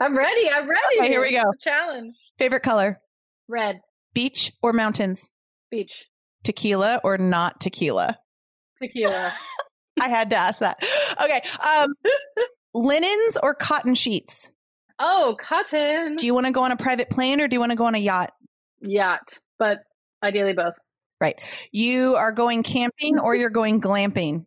[0.00, 0.50] I'm ready.
[0.50, 0.98] I'm ready.
[0.98, 1.42] Okay, here we go.
[1.60, 2.14] Challenge.
[2.38, 3.00] Favorite color?
[3.50, 3.80] Red.
[4.14, 5.28] Beach or mountains?
[5.70, 6.06] Beach.
[6.44, 8.18] Tequila or not tequila?
[8.78, 9.32] Tequila.
[10.00, 10.78] I had to ask that.
[11.22, 11.42] Okay.
[11.60, 11.94] Um,
[12.74, 14.50] linens or cotton sheets?
[14.98, 16.16] Oh, cotton.
[16.16, 17.86] Do you want to go on a private plane or do you want to go
[17.86, 18.32] on a yacht?
[18.82, 19.78] Yacht, but
[20.22, 20.74] ideally both.
[21.20, 21.38] Right.
[21.72, 24.46] You are going camping or you're going glamping?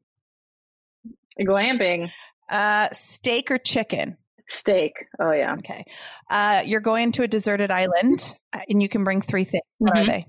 [1.39, 2.11] Glamping.
[2.49, 4.17] Uh, steak or chicken?
[4.47, 4.93] Steak.
[5.19, 5.55] Oh yeah.
[5.59, 5.85] Okay.
[6.29, 9.63] Uh, you're going to a deserted island, uh, and you can bring three things.
[9.77, 10.03] What mm-hmm.
[10.03, 10.27] are they?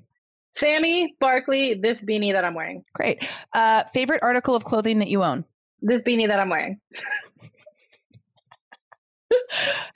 [0.55, 2.85] Sammy, Barkley, this beanie that I'm wearing.
[2.95, 3.29] Great.
[3.53, 5.45] Uh, favorite article of clothing that you own?
[5.83, 6.79] This beanie that I'm wearing.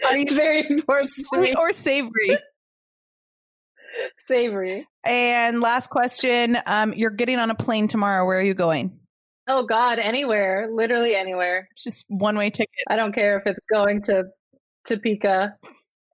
[0.05, 2.39] are you very important sweet or savory?
[4.27, 4.87] savory.
[5.05, 8.27] And last question: um, You're getting on a plane tomorrow.
[8.27, 8.99] Where are you going?
[9.49, 11.68] Oh God, anywhere, literally anywhere.
[11.76, 12.68] Just one way ticket.
[12.88, 14.24] I don't care if it's going to
[14.84, 15.57] Topeka.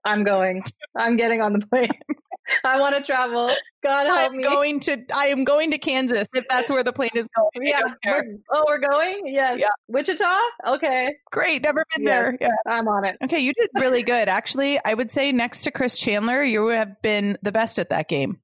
[0.05, 0.63] I'm going.
[0.95, 1.89] I'm getting on the plane.
[2.63, 3.49] I want to travel.
[3.83, 4.43] God help I'm me.
[4.43, 5.03] going to.
[5.13, 7.67] I am going to Kansas if that's where the plane is going.
[7.67, 7.81] Yeah.
[8.05, 9.23] We're, oh, we're going.
[9.25, 9.59] Yes.
[9.59, 9.69] Yeah.
[9.87, 10.37] Wichita.
[10.67, 11.15] Okay.
[11.31, 11.63] Great.
[11.63, 12.37] Never been yes, there.
[12.39, 12.71] Yeah.
[12.71, 13.17] I'm on it.
[13.23, 14.29] Okay, you did really good.
[14.29, 18.07] Actually, I would say next to Chris Chandler, you have been the best at that
[18.07, 18.39] game.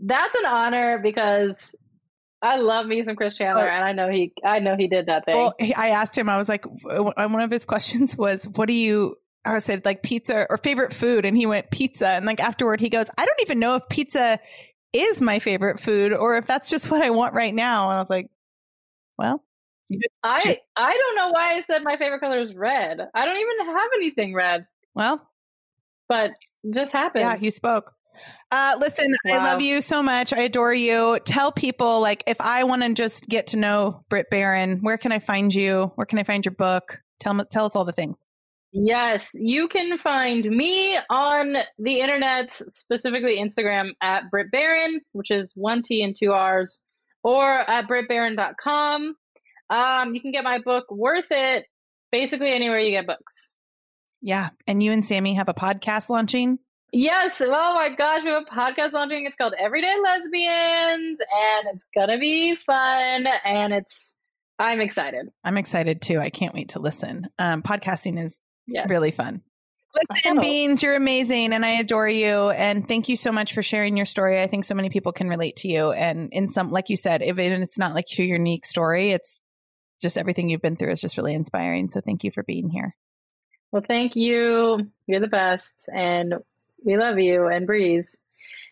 [0.00, 1.74] That's an honor because
[2.42, 5.24] I love me some Chris Chandler, and I know he, I know he did that
[5.24, 5.36] thing.
[5.36, 6.28] Well, I asked him.
[6.28, 10.46] I was like, one of his questions was, "What do you?" I said like pizza
[10.50, 12.08] or favorite food, and he went pizza.
[12.08, 14.38] And like afterward, he goes, "I don't even know if pizza
[14.92, 17.98] is my favorite food, or if that's just what I want right now." And I
[17.98, 18.30] was like,
[19.18, 19.42] "Well."
[20.24, 23.00] I I don't know why I said my favorite color is red.
[23.14, 24.66] I don't even have anything red.
[24.94, 25.26] Well,
[26.08, 26.32] but
[26.74, 27.22] just happened.
[27.22, 27.94] Yeah, he spoke.
[28.50, 29.32] Uh, listen, wow.
[29.32, 30.32] I love you so much.
[30.32, 31.18] I adore you.
[31.24, 35.12] Tell people, like, if I want to just get to know Brit Barron, where can
[35.12, 35.92] I find you?
[35.96, 36.98] Where can I find your book?
[37.20, 38.24] Tell me, tell us all the things.
[38.72, 45.52] Yes, you can find me on the internet, specifically Instagram at Brit Barron, which is
[45.54, 46.80] one T and two R's,
[47.22, 49.14] or at BritBarron.com.
[49.70, 51.64] Um, you can get my book, Worth It,
[52.12, 53.52] basically anywhere you get books.
[54.20, 54.50] Yeah.
[54.66, 56.58] And you and Sammy have a podcast launching?
[56.92, 57.40] Yes.
[57.44, 59.26] Oh my gosh, we have a podcast launching.
[59.26, 63.26] It's called Everyday Lesbians, and it's gonna be fun.
[63.44, 64.16] And it's
[64.58, 65.28] I'm excited.
[65.44, 66.20] I'm excited too.
[66.20, 67.28] I can't wait to listen.
[67.38, 68.88] Um, podcasting is yes.
[68.88, 69.42] really fun.
[70.10, 72.50] Listen, Beans, you're amazing, and I adore you.
[72.50, 74.40] And thank you so much for sharing your story.
[74.40, 75.90] I think so many people can relate to you.
[75.90, 79.40] And in some, like you said, if it's not like your unique story, it's
[80.02, 81.88] just everything you've been through is just really inspiring.
[81.88, 82.94] So thank you for being here.
[83.72, 84.90] Well, thank you.
[85.06, 85.88] You're the best.
[85.92, 86.34] And
[86.86, 88.18] we love you and Breeze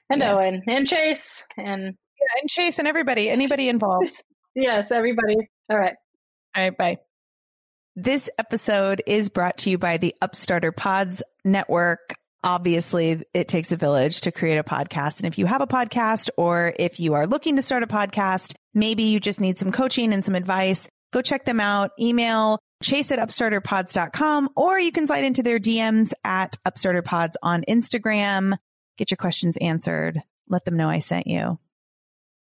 [0.09, 0.33] and yeah.
[0.33, 4.23] Owen and Chase and yeah, and Chase and everybody, anybody involved.
[4.55, 5.37] yes, everybody.
[5.69, 5.95] All right.
[6.57, 6.79] All right.
[6.79, 6.99] Bye.
[7.97, 12.15] This episode is brought to you by the Upstarter Pods Network.
[12.43, 15.19] Obviously, it takes a village to create a podcast.
[15.19, 18.55] And if you have a podcast or if you are looking to start a podcast,
[18.75, 21.93] maybe you just need some coaching and some advice, go check them out.
[21.99, 28.57] Email chase at upstarterpods.com or you can slide into their DMs at upstarterpods on Instagram.
[28.97, 30.23] Get your questions answered.
[30.49, 31.59] Let them know I sent you.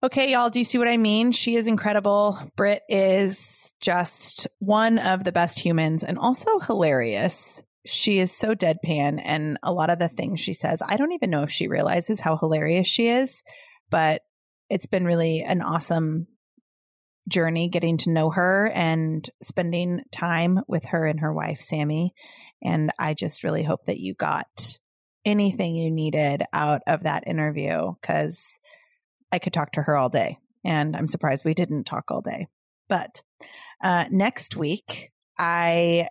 [0.03, 1.31] Okay, y'all, do you see what I mean?
[1.31, 2.39] She is incredible.
[2.57, 7.63] Brit is just one of the best humans and also hilarious.
[7.85, 11.29] She is so deadpan, and a lot of the things she says, I don't even
[11.29, 13.43] know if she realizes how hilarious she is,
[13.91, 14.23] but
[14.71, 16.27] it's been really an awesome
[17.29, 22.15] journey getting to know her and spending time with her and her wife, Sammy.
[22.63, 24.79] And I just really hope that you got
[25.25, 28.59] anything you needed out of that interview because
[29.33, 30.39] I could talk to her all day.
[30.65, 32.49] And I'm surprised we didn't talk all day.
[32.89, 33.23] But
[33.83, 36.09] uh, next week, I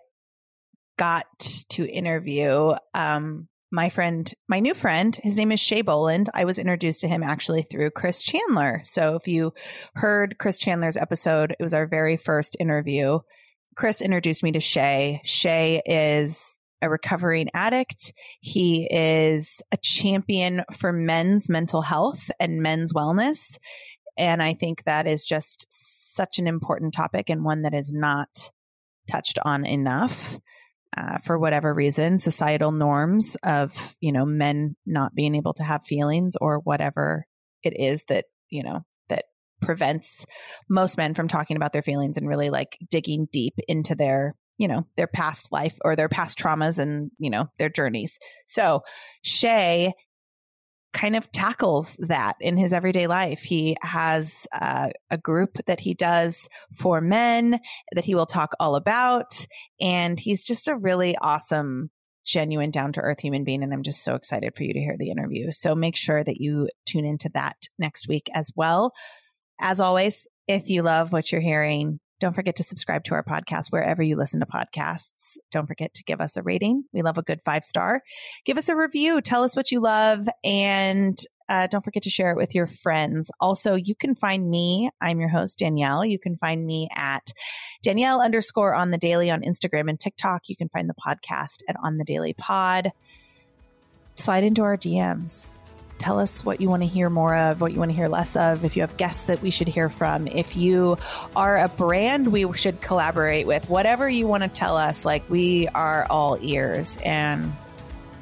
[0.98, 1.26] got
[1.70, 5.18] to interview um, my friend, my new friend.
[5.22, 6.28] His name is Shay Boland.
[6.34, 8.80] I was introduced to him actually through Chris Chandler.
[8.82, 9.52] So if you
[9.94, 13.20] heard Chris Chandler's episode, it was our very first interview.
[13.76, 15.20] Chris introduced me to Shay.
[15.24, 18.12] Shay is a recovering addict.
[18.40, 23.58] He is a champion for men's mental health and men's wellness.
[24.18, 28.50] And I think that is just such an important topic and one that is not
[29.08, 30.38] touched on enough.
[30.96, 35.84] Uh, for whatever reason, societal norms of, you know, men not being able to have
[35.84, 37.24] feelings or whatever
[37.62, 39.26] it is that, you know, that
[39.62, 40.26] prevents
[40.68, 44.68] most men from talking about their feelings and really like digging deep into their you
[44.68, 48.18] know, their past life or their past traumas and, you know, their journeys.
[48.46, 48.82] So
[49.22, 49.94] Shay
[50.92, 53.40] kind of tackles that in his everyday life.
[53.40, 57.60] He has uh, a group that he does for men
[57.92, 59.46] that he will talk all about.
[59.80, 61.90] And he's just a really awesome,
[62.24, 63.62] genuine, down to earth human being.
[63.62, 65.50] And I'm just so excited for you to hear the interview.
[65.52, 68.92] So make sure that you tune into that next week as well.
[69.60, 73.68] As always, if you love what you're hearing, don't forget to subscribe to our podcast
[73.70, 75.36] wherever you listen to podcasts.
[75.50, 76.84] Don't forget to give us a rating.
[76.92, 78.02] We love a good five star.
[78.44, 79.20] Give us a review.
[79.20, 80.28] Tell us what you love.
[80.44, 81.18] And
[81.48, 83.30] uh, don't forget to share it with your friends.
[83.40, 84.90] Also, you can find me.
[85.00, 86.04] I'm your host, Danielle.
[86.04, 87.32] You can find me at
[87.82, 90.48] Danielle underscore on the daily on Instagram and TikTok.
[90.48, 92.92] You can find the podcast at On the Daily Pod.
[94.14, 95.56] Slide into our DMs
[96.00, 98.34] Tell us what you want to hear more of, what you want to hear less
[98.34, 98.64] of.
[98.64, 100.96] If you have guests that we should hear from, if you
[101.36, 105.68] are a brand we should collaborate with, whatever you want to tell us, like we
[105.68, 107.54] are all ears and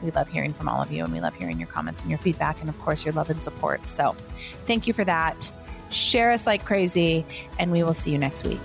[0.02, 2.18] we love hearing from all of you and we love hearing your comments and your
[2.18, 3.88] feedback and of course your love and support.
[3.88, 4.16] So
[4.64, 5.52] thank you for that.
[5.90, 7.24] Share us like crazy
[7.60, 8.60] and we will see you next week.